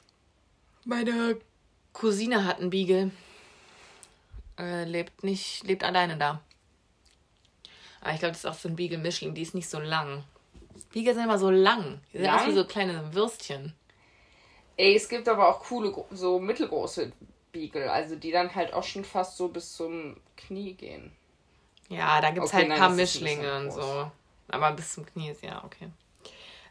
Meine 0.86 1.38
Cousine 1.94 2.46
hat 2.46 2.60
einen 2.60 2.72
Beagle 2.72 3.12
äh, 4.62 4.84
lebt 4.84 5.24
nicht, 5.24 5.64
lebt 5.64 5.84
alleine 5.84 6.18
da. 6.18 6.42
Aber 8.02 8.14
ich 8.14 8.20
glaube, 8.20 8.34
das 8.34 8.44
ist 8.44 8.46
auch 8.46 8.54
so 8.54 8.70
ein 8.70 8.76
Beagle-Mischling, 8.76 9.34
die 9.34 9.42
ist 9.42 9.56
nicht 9.56 9.70
so 9.70 9.80
lang. 9.80 10.24
Beagle 10.92 11.14
sind 11.14 11.24
immer 11.24 11.38
so 11.38 11.50
lang. 11.50 12.02
Die 12.14 12.18
sind 12.18 12.28
lang? 12.28 12.48
wie 12.48 12.54
so 12.54 12.66
kleine 12.66 13.14
Würstchen. 13.14 13.74
Ey, 14.78 14.96
es 14.96 15.10
gibt 15.10 15.28
aber 15.28 15.50
auch 15.50 15.60
coole, 15.62 15.94
so 16.12 16.40
mittelgroße 16.40 17.12
Beagle, 17.52 17.92
also 17.92 18.16
die 18.16 18.32
dann 18.32 18.54
halt 18.56 18.74
auch 18.74 18.84
schon 18.84 19.04
fast 19.04 19.38
so 19.38 19.50
bis 19.50 19.74
zum 19.74 20.18
Knie 20.38 20.74
gehen. 20.74 21.12
Ja, 21.92 22.22
da 22.22 22.32
gibt 22.32 22.46
es 22.46 22.54
okay, 22.54 22.64
halt 22.64 22.72
ein 22.72 22.80
paar 22.80 22.90
Mischlinge 22.90 23.52
ein 23.52 23.66
und 23.66 23.72
so. 23.72 24.12
Aber 24.48 24.72
bis 24.72 24.94
zum 24.94 25.06
Knie 25.06 25.32
ist 25.32 25.44
ja 25.44 25.64
okay. 25.64 25.90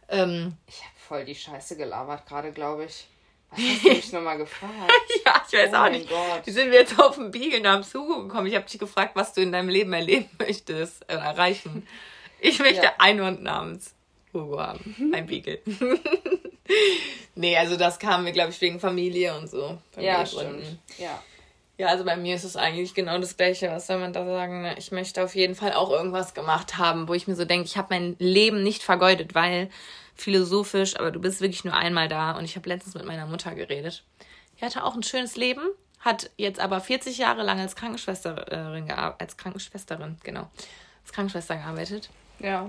Ähm, 0.09 0.56
ich 0.66 0.80
habe 0.80 0.94
voll 0.96 1.24
die 1.24 1.35
Scheiße 1.35 1.76
gelabert 1.76 2.26
gerade, 2.26 2.52
glaube 2.52 2.87
ich. 2.87 3.06
Was 3.50 3.59
hast 3.61 3.85
du 3.85 3.88
mich 3.88 4.12
nochmal 4.12 4.38
gefragt? 4.38 4.72
ja, 5.26 5.42
ich 5.46 5.59
weiß 5.59 5.70
oh 5.72 5.76
auch 5.76 5.90
nicht. 5.90 6.09
Gott. 6.09 6.42
Wie 6.44 6.50
sind 6.50 6.70
wir 6.70 6.80
jetzt 6.80 6.98
auf 6.98 7.16
den 7.16 7.30
Beagle 7.30 7.61
namens 7.61 7.92
Hugo 7.92 8.22
gekommen? 8.22 8.46
Ich 8.46 8.54
habe 8.54 8.64
dich 8.64 8.78
gefragt, 8.78 9.12
was 9.14 9.35
du 9.35 9.42
in 9.42 9.52
deinem 9.52 9.68
Leben 9.68 9.92
erleben 9.92 10.30
möchtest, 10.38 11.02
äh, 11.09 11.14
erreichen. 11.14 11.87
Ich 12.40 12.59
möchte 12.61 12.85
ja. 12.85 12.94
einen 12.98 13.24
Hund 13.24 13.42
namens 13.42 13.94
Hugo 14.33 14.61
haben. 14.61 15.12
Ein 15.12 15.26
Beagle. 15.26 15.61
nee, 17.35 17.56
also 17.59 17.76
das 17.76 17.98
kam 17.98 18.24
mir, 18.24 18.33
glaube 18.33 18.50
ich, 18.50 18.61
wegen 18.61 18.80
Familie 18.80 19.37
und 19.37 19.50
so. 19.50 19.78
Ja, 19.98 20.24
stimmt. 20.24 20.78
Ja. 20.96 21.22
Ja, 21.81 21.87
also 21.87 22.05
bei 22.05 22.14
mir 22.14 22.35
ist 22.35 22.45
es 22.45 22.57
eigentlich 22.57 22.93
genau 22.93 23.19
das 23.19 23.38
Gleiche. 23.38 23.71
Was 23.71 23.87
soll 23.87 23.97
man 23.97 24.12
da 24.12 24.27
sagen? 24.27 24.61
Ne? 24.61 24.75
Ich 24.77 24.93
möchte 24.93 25.25
auf 25.25 25.35
jeden 25.35 25.55
Fall 25.55 25.73
auch 25.73 25.88
irgendwas 25.88 26.35
gemacht 26.35 26.77
haben, 26.77 27.09
wo 27.09 27.14
ich 27.14 27.27
mir 27.27 27.35
so 27.35 27.47
denke, 27.47 27.64
ich 27.64 27.79
habe 27.79 27.95
mein 27.95 28.16
Leben 28.19 28.62
nicht 28.62 28.83
vergeudet, 28.83 29.35
weil 29.35 29.71
philosophisch, 30.14 31.01
aber 31.01 31.11
du 31.11 31.23
bist 31.23 31.40
wirklich 31.40 31.64
nur 31.64 31.73
einmal 31.73 32.07
da. 32.07 32.33
Und 32.33 32.45
ich 32.45 32.55
habe 32.57 32.69
letztens 32.69 32.97
mit 32.97 33.07
meiner 33.07 33.25
Mutter 33.25 33.55
geredet. 33.55 34.05
Die 34.59 34.64
hatte 34.66 34.85
auch 34.85 34.95
ein 34.95 35.03
schönes 35.03 35.37
Leben, 35.37 35.62
hat 36.01 36.29
jetzt 36.37 36.61
aber 36.61 36.83
40 36.83 37.16
Jahre 37.16 37.43
lang 37.45 37.59
als 37.59 37.77
Krankenschwesterin 37.77 38.90
als 39.19 39.38
Krankenschwesterin, 39.38 40.19
genau, 40.23 40.51
als 41.03 41.12
Krankenschwester 41.14 41.57
gearbeitet. 41.57 42.11
Ja. 42.40 42.69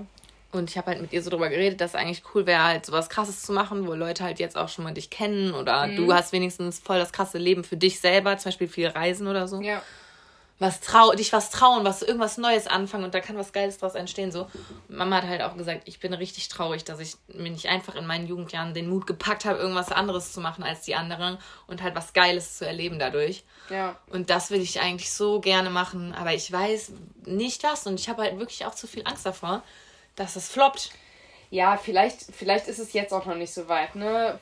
Und 0.52 0.70
ich 0.70 0.76
habe 0.76 0.88
halt 0.88 1.00
mit 1.00 1.12
ihr 1.12 1.22
so 1.22 1.30
drüber 1.30 1.48
geredet, 1.48 1.80
dass 1.80 1.90
es 1.90 1.94
eigentlich 1.96 2.22
cool 2.34 2.46
wäre, 2.46 2.62
halt 2.62 2.86
sowas 2.86 3.08
krasses 3.08 3.42
zu 3.42 3.52
machen, 3.52 3.86
wo 3.86 3.94
Leute 3.94 4.22
halt 4.22 4.38
jetzt 4.38 4.56
auch 4.56 4.68
schon 4.68 4.84
mal 4.84 4.92
dich 4.92 5.10
kennen 5.10 5.54
oder 5.54 5.86
mhm. 5.86 5.96
du 5.96 6.12
hast 6.12 6.32
wenigstens 6.32 6.78
voll 6.78 6.98
das 6.98 7.12
krasse 7.12 7.38
Leben 7.38 7.64
für 7.64 7.76
dich 7.76 8.00
selber, 8.00 8.36
zum 8.36 8.50
Beispiel 8.50 8.68
viel 8.68 8.88
Reisen 8.88 9.26
oder 9.26 9.48
so. 9.48 9.60
Ja 9.60 9.82
was 10.62 10.80
trau 10.80 11.12
dich 11.12 11.32
was 11.32 11.50
trauen, 11.50 11.84
was 11.84 12.02
irgendwas 12.02 12.38
Neues 12.38 12.66
anfangen 12.66 13.04
und 13.04 13.14
da 13.14 13.20
kann 13.20 13.36
was 13.36 13.52
Geiles 13.52 13.78
draus 13.78 13.94
entstehen. 13.94 14.32
So, 14.32 14.48
Mama 14.88 15.16
hat 15.16 15.26
halt 15.26 15.42
auch 15.42 15.56
gesagt, 15.56 15.82
ich 15.86 15.98
bin 15.98 16.14
richtig 16.14 16.48
traurig, 16.48 16.84
dass 16.84 17.00
ich 17.00 17.16
mir 17.26 17.50
nicht 17.50 17.66
einfach 17.66 17.96
in 17.96 18.06
meinen 18.06 18.26
Jugendjahren 18.26 18.72
den 18.72 18.88
Mut 18.88 19.06
gepackt 19.06 19.44
habe, 19.44 19.58
irgendwas 19.58 19.90
anderes 19.90 20.32
zu 20.32 20.40
machen 20.40 20.62
als 20.62 20.82
die 20.82 20.94
anderen 20.94 21.36
und 21.66 21.82
halt 21.82 21.94
was 21.94 22.12
Geiles 22.12 22.58
zu 22.58 22.66
erleben 22.66 22.98
dadurch. 22.98 23.44
Ja. 23.68 23.96
Und 24.08 24.30
das 24.30 24.50
will 24.50 24.60
ich 24.60 24.80
eigentlich 24.80 25.12
so 25.12 25.40
gerne 25.40 25.68
machen, 25.68 26.14
aber 26.14 26.32
ich 26.32 26.50
weiß 26.50 26.92
nicht 27.26 27.64
was 27.64 27.86
und 27.86 27.98
ich 27.98 28.08
habe 28.08 28.22
halt 28.22 28.38
wirklich 28.38 28.64
auch 28.64 28.74
zu 28.74 28.86
viel 28.86 29.02
Angst 29.04 29.26
davor, 29.26 29.62
dass 30.16 30.36
es 30.36 30.48
floppt 30.48 30.92
ja, 31.52 31.76
vielleicht, 31.76 32.34
vielleicht 32.34 32.66
ist 32.66 32.78
es 32.78 32.94
jetzt 32.94 33.12
auch 33.12 33.26
noch 33.26 33.34
nicht 33.34 33.52
so 33.52 33.68
weit, 33.68 33.94
ne? 33.94 34.38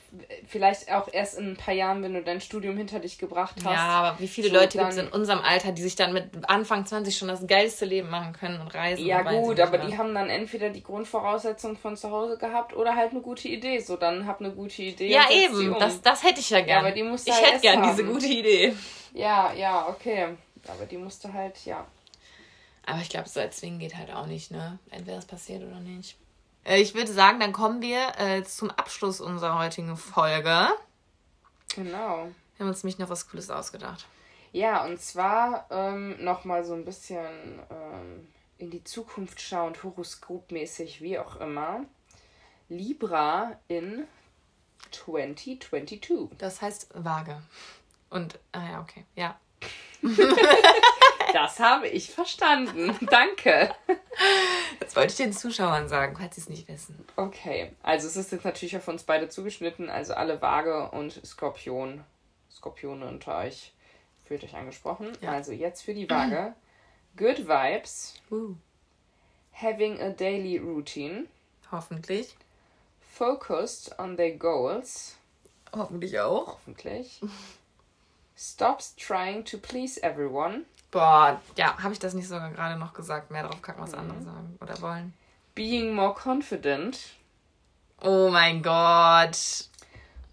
Vielleicht 0.47 0.93
auch 0.93 1.09
erst 1.11 1.37
in 1.39 1.51
ein 1.51 1.57
paar 1.57 1.75
Jahren, 1.75 2.05
wenn 2.05 2.15
du 2.15 2.23
dein 2.23 2.41
Studium 2.41 2.77
hinter 2.77 3.01
dich 3.01 3.19
gebracht 3.19 3.57
hast. 3.65 3.75
Ja, 3.75 3.89
aber 3.89 4.21
wie 4.21 4.29
viele 4.29 4.49
so 4.49 4.55
Leute 4.55 4.79
gibt 4.79 4.93
es 4.93 4.97
in 4.97 5.09
unserem 5.09 5.41
Alter, 5.41 5.73
die 5.73 5.83
sich 5.83 5.97
dann 5.97 6.13
mit 6.13 6.27
Anfang 6.49 6.87
20 6.87 7.19
schon 7.19 7.27
das 7.27 7.45
geilste 7.49 7.85
Leben 7.85 8.11
machen 8.11 8.33
können 8.33 8.61
und 8.61 8.73
reisen? 8.73 9.05
Ja, 9.05 9.29
und 9.29 9.43
gut, 9.43 9.59
aber 9.59 9.79
die 9.79 9.99
haben 9.99 10.15
dann 10.15 10.31
entweder 10.31 10.71
die 10.71 10.85
Grundvoraussetzungen 10.85 11.77
von 11.77 11.97
zu 11.97 12.13
Hause 12.13 12.39
gehabt 12.39 12.77
oder 12.77 12.95
halt 12.95 13.11
eine 13.11 13.23
gute 13.23 13.49
Idee. 13.49 13.81
So, 13.81 13.97
dann 13.97 14.29
hab 14.29 14.39
eine 14.39 14.53
gute 14.53 14.81
Idee. 14.81 15.09
Ja, 15.09 15.29
eben, 15.33 15.73
um. 15.73 15.81
das, 15.81 16.01
das 16.03 16.23
hätte 16.23 16.39
ich 16.39 16.51
ja 16.51 16.61
gerne. 16.61 16.71
Ja, 16.71 16.79
aber 16.79 16.93
die 16.93 17.03
musst 17.03 17.27
ich 17.27 17.35
halt 17.35 17.55
hätte 17.55 17.61
gerne 17.63 17.89
diese 17.91 18.05
gute 18.05 18.27
Idee. 18.27 18.73
Ja, 19.15 19.53
ja, 19.53 19.89
okay. 19.89 20.29
Aber 20.69 20.87
die 20.87 20.97
musste 20.97 21.33
halt, 21.33 21.65
ja. 21.65 21.85
Aber 22.87 23.01
ich 23.01 23.09
glaube, 23.09 23.29
so 23.29 23.41
erzwingen 23.41 23.79
geht 23.79 23.97
halt 23.97 24.13
auch 24.13 24.27
nicht, 24.27 24.51
ne? 24.51 24.79
Entweder 24.91 25.19
es 25.19 25.27
passiert 25.27 25.63
oder 25.63 25.81
nicht. 25.81 26.17
Äh, 26.65 26.81
ich 26.81 26.95
würde 26.95 27.13
sagen, 27.13 27.41
dann 27.41 27.53
kommen 27.53 27.83
wir 27.83 28.19
äh, 28.19 28.43
zum 28.43 28.71
Abschluss 28.71 29.21
unserer 29.21 29.59
heutigen 29.59 29.97
Folge. 29.97 30.69
Genau. 31.75 32.29
Wir 32.57 32.65
haben 32.65 32.69
uns 32.69 32.83
nämlich 32.83 32.99
noch 32.99 33.09
was 33.09 33.29
Cooles 33.29 33.51
ausgedacht. 33.51 34.07
Ja, 34.53 34.85
und 34.85 35.01
zwar 35.01 35.67
ähm, 35.71 36.23
nochmal 36.23 36.65
so 36.65 36.75
ein 36.75 36.85
bisschen 36.85 37.61
ähm, 37.71 38.29
in 38.59 38.71
die 38.71 38.83
Zukunft 38.85 39.41
schauend, 39.41 39.83
horoskopmäßig, 39.83 41.01
wie 41.01 41.19
auch 41.19 41.37
immer. 41.37 41.85
Libra 42.69 43.59
in 43.69 44.07
2022. 44.91 46.37
Das 46.39 46.61
heißt 46.61 46.89
vage. 46.95 47.43
Und, 48.11 48.39
ah 48.53 48.69
ja, 48.69 48.81
okay, 48.81 49.05
ja. 49.15 49.39
Das 51.33 51.61
habe 51.61 51.89
ich 51.89 52.11
verstanden. 52.11 52.97
Danke. 53.11 53.75
Das 54.81 54.97
wollte 54.97 55.11
ich 55.11 55.17
den 55.17 55.33
Zuschauern 55.33 55.89
sagen, 55.89 56.17
falls 56.17 56.35
sie 56.35 56.41
es 56.43 56.49
nicht 56.49 56.69
wissen. 56.69 57.05
Okay, 57.17 57.73
also 57.83 58.07
es 58.07 58.17
ist 58.17 58.33
jetzt 58.33 58.45
natürlich 58.45 58.77
auf 58.77 58.89
uns 58.89 59.05
beide 59.05 59.29
zugeschnitten, 59.29 59.89
also 59.89 60.15
alle 60.15 60.41
Waage 60.43 60.91
und 60.91 61.21
Skorpion, 61.25 62.05
Skorpione 62.51 63.07
unter 63.07 63.39
euch 63.39 63.73
fühlt 64.31 64.45
euch 64.45 64.55
angesprochen. 64.55 65.11
Ja. 65.21 65.33
Also 65.33 65.51
jetzt 65.51 65.83
für 65.83 65.93
die 65.93 66.09
Waage. 66.09 66.55
Good 67.17 67.49
Vibes. 67.49 68.15
Uh. 68.31 68.55
Having 69.53 70.01
a 70.01 70.11
daily 70.11 70.57
routine. 70.57 71.27
Hoffentlich. 71.73 72.37
Focused 73.01 73.99
on 73.99 74.17
their 74.17 74.31
goals. 74.31 75.17
Hoffentlich 75.73 76.21
auch. 76.21 76.47
Hoffentlich. 76.47 77.21
Stops 78.37 78.95
trying 78.95 79.45
to 79.45 79.59
please 79.59 80.01
everyone. 80.01 80.65
Boah, 80.91 81.41
ja, 81.57 81.81
habe 81.83 81.93
ich 81.93 81.99
das 81.99 82.15
nicht 82.15 82.29
sogar 82.29 82.51
gerade 82.51 82.79
noch 82.79 82.93
gesagt? 82.93 83.31
Mehr 83.31 83.47
drauf 83.47 83.63
kacken, 83.63 83.83
was 83.83 83.93
mhm. 83.93 83.99
andere 83.99 84.23
sagen 84.23 84.59
oder 84.61 84.81
wollen. 84.81 85.15
Being 85.55 85.95
more 85.95 86.15
confident. 86.15 86.99
Oh 88.01 88.29
mein 88.31 88.63
Gott. 88.63 89.69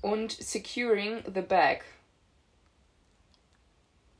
Und 0.02 0.32
securing 0.32 1.24
the 1.34 1.42
bag. 1.42 1.82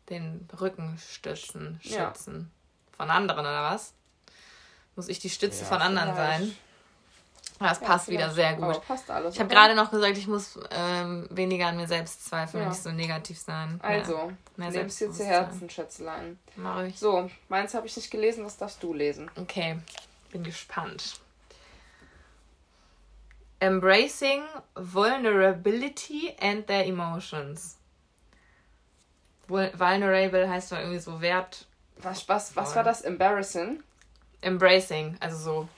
Den 0.10 0.48
Rücken 0.60 0.98
stützen, 0.98 1.80
Ja. 1.84 2.08
schützen. 2.14 2.52
Von 2.96 3.10
anderen, 3.10 3.42
oder 3.42 3.64
was? 3.64 3.94
Muss 4.96 5.08
ich 5.08 5.20
die 5.20 5.30
Stütze 5.30 5.62
Ja, 5.62 5.68
von 5.68 5.82
anderen 5.82 6.14
vielleicht. 6.16 6.40
sein? 6.40 6.58
Das 7.60 7.80
Ja, 7.80 7.88
passt 7.88 8.08
wieder 8.10 8.30
sehr 8.30 8.54
gut. 8.54 8.66
Aber 8.66 8.80
passt 8.82 9.10
alles. 9.10 9.34
Ich 9.34 9.40
habe 9.40 9.50
gerade 9.50 9.74
noch 9.74 9.90
gesagt, 9.90 10.16
ich 10.18 10.28
muss 10.28 10.60
ähm, 10.70 11.28
weniger 11.32 11.68
an 11.68 11.78
mir 11.78 11.88
selbst 11.88 12.26
zweifeln, 12.26 12.64
Ja. 12.64 12.70
nicht 12.70 12.84
so 12.84 12.92
negativ 12.92 13.40
sein. 13.40 13.80
Also, 13.82 14.32
mehr 14.58 14.70
nimm's 14.70 14.98
dir 14.98 15.12
zu. 15.12 15.26
Herzen, 15.26 15.68
Schätzelein. 15.70 16.38
Mach 16.56 16.84
ich. 16.84 17.00
So, 17.00 17.32
meins 17.50 17.74
habe 17.74 17.88
ich 17.88 17.96
nicht 17.96 18.12
gelesen, 18.12 18.44
das 18.44 18.58
darfst 18.58 18.84
du 18.84 18.94
lesen. 18.94 19.32
Okay, 19.36 19.80
bin 20.32 20.44
gespannt. 20.44 21.20
Embracing 23.60 24.44
vulnerability 24.76 26.36
and 26.40 26.68
their 26.68 26.86
emotions. 26.86 27.78
Vul- 29.48 29.72
Vulnerable 29.74 30.48
heißt 30.48 30.72
doch 30.72 30.78
irgendwie 30.78 31.00
so 31.00 31.22
Wert. 31.22 31.66
Was, 31.98 32.30
was, 32.30 32.56
was 32.56 32.76
war 32.76 32.84
das? 32.84 33.02
Embarrassing? 33.02 33.82
Embracing, 34.42 35.18
also 35.20 35.38
so. 35.38 35.70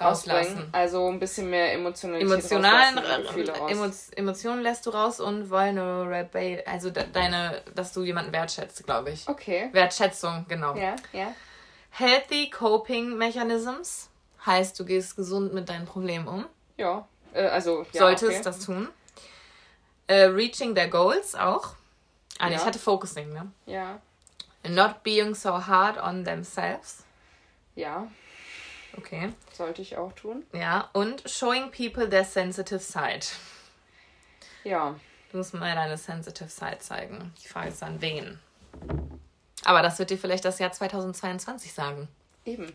Rauslassen. 0.00 0.68
Also 0.72 1.08
ein 1.08 1.18
bisschen 1.18 1.50
mehr 1.50 1.72
Emotionalität 1.72 2.30
Emotionalen 2.30 2.98
raus. 2.98 3.68
Emo 3.68 3.90
Emotionen 4.16 4.62
lässt 4.62 4.86
du 4.86 4.90
raus 4.90 5.20
und 5.20 5.50
vulnerable, 5.50 6.62
also 6.66 6.90
de 6.90 7.04
deine, 7.12 7.62
dass 7.74 7.92
du 7.92 8.02
jemanden 8.02 8.32
wertschätzt, 8.32 8.84
glaube 8.84 9.10
ich. 9.10 9.28
Okay. 9.28 9.68
Wertschätzung, 9.72 10.46
genau. 10.48 10.74
Ja, 10.76 10.96
ja. 11.12 11.34
Healthy 11.90 12.50
Coping 12.50 13.16
Mechanisms 13.16 14.08
heißt, 14.46 14.78
du 14.78 14.84
gehst 14.84 15.16
gesund 15.16 15.52
mit 15.52 15.68
deinen 15.68 15.86
Problemen 15.86 16.28
um. 16.28 16.46
Ja. 16.76 17.06
Äh, 17.32 17.46
also, 17.46 17.84
ja, 17.92 18.00
Solltest 18.00 18.30
okay. 18.32 18.42
das 18.44 18.60
tun. 18.64 18.88
Äh, 20.06 20.24
reaching 20.24 20.74
their 20.74 20.88
goals 20.88 21.34
auch. 21.34 21.74
Ah, 22.38 22.48
Ja. 22.48 22.56
ich 22.56 22.64
hatte 22.64 22.78
Focusing, 22.78 23.32
ne? 23.32 23.50
Ja. 23.66 24.00
Not 24.68 25.02
being 25.02 25.34
so 25.34 25.66
hard 25.66 25.98
on 26.02 26.24
themselves. 26.24 27.04
Ja. 27.74 28.06
Okay. 28.98 29.32
Sollte 29.52 29.80
ich 29.82 29.96
auch 29.96 30.12
tun. 30.12 30.44
Ja. 30.52 30.90
Und 30.92 31.22
showing 31.28 31.70
people 31.70 32.08
their 32.08 32.24
sensitive 32.24 32.80
side. 32.80 33.20
Ja. 34.64 34.94
Du 35.30 35.38
musst 35.38 35.54
mal 35.54 35.74
deine 35.74 35.96
sensitive 35.96 36.48
side 36.48 36.78
zeigen. 36.80 37.32
Die 37.42 37.48
Frage 37.48 37.68
ist 37.68 37.82
an 37.82 38.00
wen. 38.00 38.38
Aber 39.64 39.82
das 39.82 39.98
wird 39.98 40.10
dir 40.10 40.18
vielleicht 40.18 40.44
das 40.44 40.58
Jahr 40.58 40.72
2022 40.72 41.72
sagen. 41.72 42.08
Eben. 42.44 42.72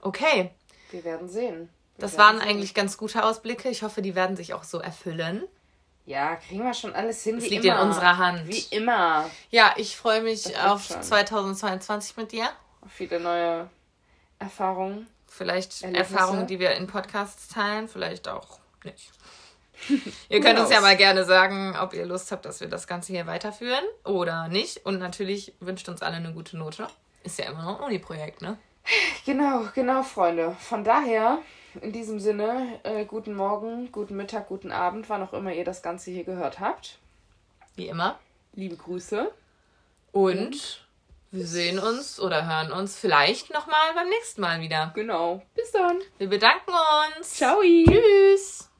Okay. 0.00 0.50
Wir 0.90 1.04
werden 1.04 1.28
sehen. 1.28 1.68
Wir 1.96 2.02
Das 2.02 2.12
werden 2.12 2.18
waren 2.18 2.38
sehen. 2.40 2.48
eigentlich 2.48 2.74
ganz 2.74 2.96
gute 2.96 3.24
Ausblicke. 3.24 3.68
Ich 3.68 3.82
hoffe, 3.82 4.02
die 4.02 4.14
werden 4.14 4.36
sich 4.36 4.54
auch 4.54 4.64
so 4.64 4.78
erfüllen. 4.80 5.44
Ja, 6.06 6.36
kriegen 6.36 6.62
wir 6.64 6.74
schon 6.74 6.94
alles 6.94 7.22
hin. 7.22 7.40
Wie 7.40 7.48
liegt 7.48 7.64
immer. 7.64 7.80
in 7.80 7.88
unserer 7.88 8.18
Hand. 8.18 8.46
Wie 8.46 8.64
immer. 8.76 9.30
Ja, 9.50 9.74
ich 9.76 9.96
freue 9.96 10.22
mich 10.22 10.42
Das 10.44 10.56
auf 10.64 10.84
schon. 10.86 11.02
2022 11.02 12.16
mit 12.16 12.32
dir. 12.32 12.48
Viele 12.88 13.20
neue 13.20 13.70
Erfahrungen. 14.38 15.06
Vielleicht 15.26 15.82
Erlebnisse. 15.82 16.14
Erfahrungen, 16.14 16.46
die 16.46 16.58
wir 16.60 16.72
in 16.72 16.86
Podcasts 16.86 17.48
teilen, 17.48 17.88
vielleicht 17.88 18.28
auch 18.28 18.58
nicht. 18.84 19.10
ihr 20.28 20.40
könnt 20.40 20.58
uns 20.58 20.70
ja 20.70 20.80
mal 20.80 20.96
gerne 20.96 21.24
sagen, 21.24 21.74
ob 21.80 21.94
ihr 21.94 22.06
Lust 22.06 22.30
habt, 22.30 22.44
dass 22.44 22.60
wir 22.60 22.68
das 22.68 22.86
Ganze 22.86 23.12
hier 23.12 23.26
weiterführen 23.26 23.84
oder 24.04 24.48
nicht. 24.48 24.86
Und 24.86 24.98
natürlich 24.98 25.54
wünscht 25.60 25.88
uns 25.88 26.02
alle 26.02 26.16
eine 26.16 26.32
gute 26.32 26.56
Note. 26.56 26.86
Ist 27.24 27.38
ja 27.38 27.46
immer 27.46 27.64
noch 27.64 27.80
ein 27.80 27.86
Uni-Projekt, 27.86 28.42
ne? 28.42 28.58
Genau, 29.24 29.64
genau, 29.74 30.02
Freunde. 30.02 30.56
Von 30.60 30.84
daher, 30.84 31.38
in 31.80 31.92
diesem 31.92 32.20
Sinne, 32.20 32.80
äh, 32.82 33.04
guten 33.04 33.34
Morgen, 33.34 33.90
guten 33.90 34.16
Mittag, 34.16 34.48
guten 34.48 34.72
Abend, 34.72 35.08
wann 35.08 35.22
auch 35.22 35.32
immer 35.32 35.52
ihr 35.52 35.64
das 35.64 35.82
Ganze 35.82 36.10
hier 36.10 36.24
gehört 36.24 36.60
habt. 36.60 36.98
Wie 37.76 37.88
immer. 37.88 38.18
Liebe 38.52 38.76
Grüße. 38.76 39.32
Und 40.12 40.83
wir 41.34 41.46
sehen 41.46 41.78
uns 41.78 42.20
oder 42.20 42.46
hören 42.46 42.72
uns 42.72 42.96
vielleicht 42.96 43.52
nochmal 43.52 43.92
beim 43.94 44.08
nächsten 44.08 44.40
Mal 44.40 44.60
wieder. 44.60 44.92
Genau. 44.94 45.42
Bis 45.54 45.72
dann. 45.72 46.00
Wir 46.18 46.28
bedanken 46.28 46.72
uns. 47.18 47.30
Ciao. 47.34 47.60
Tschüss. 47.60 48.70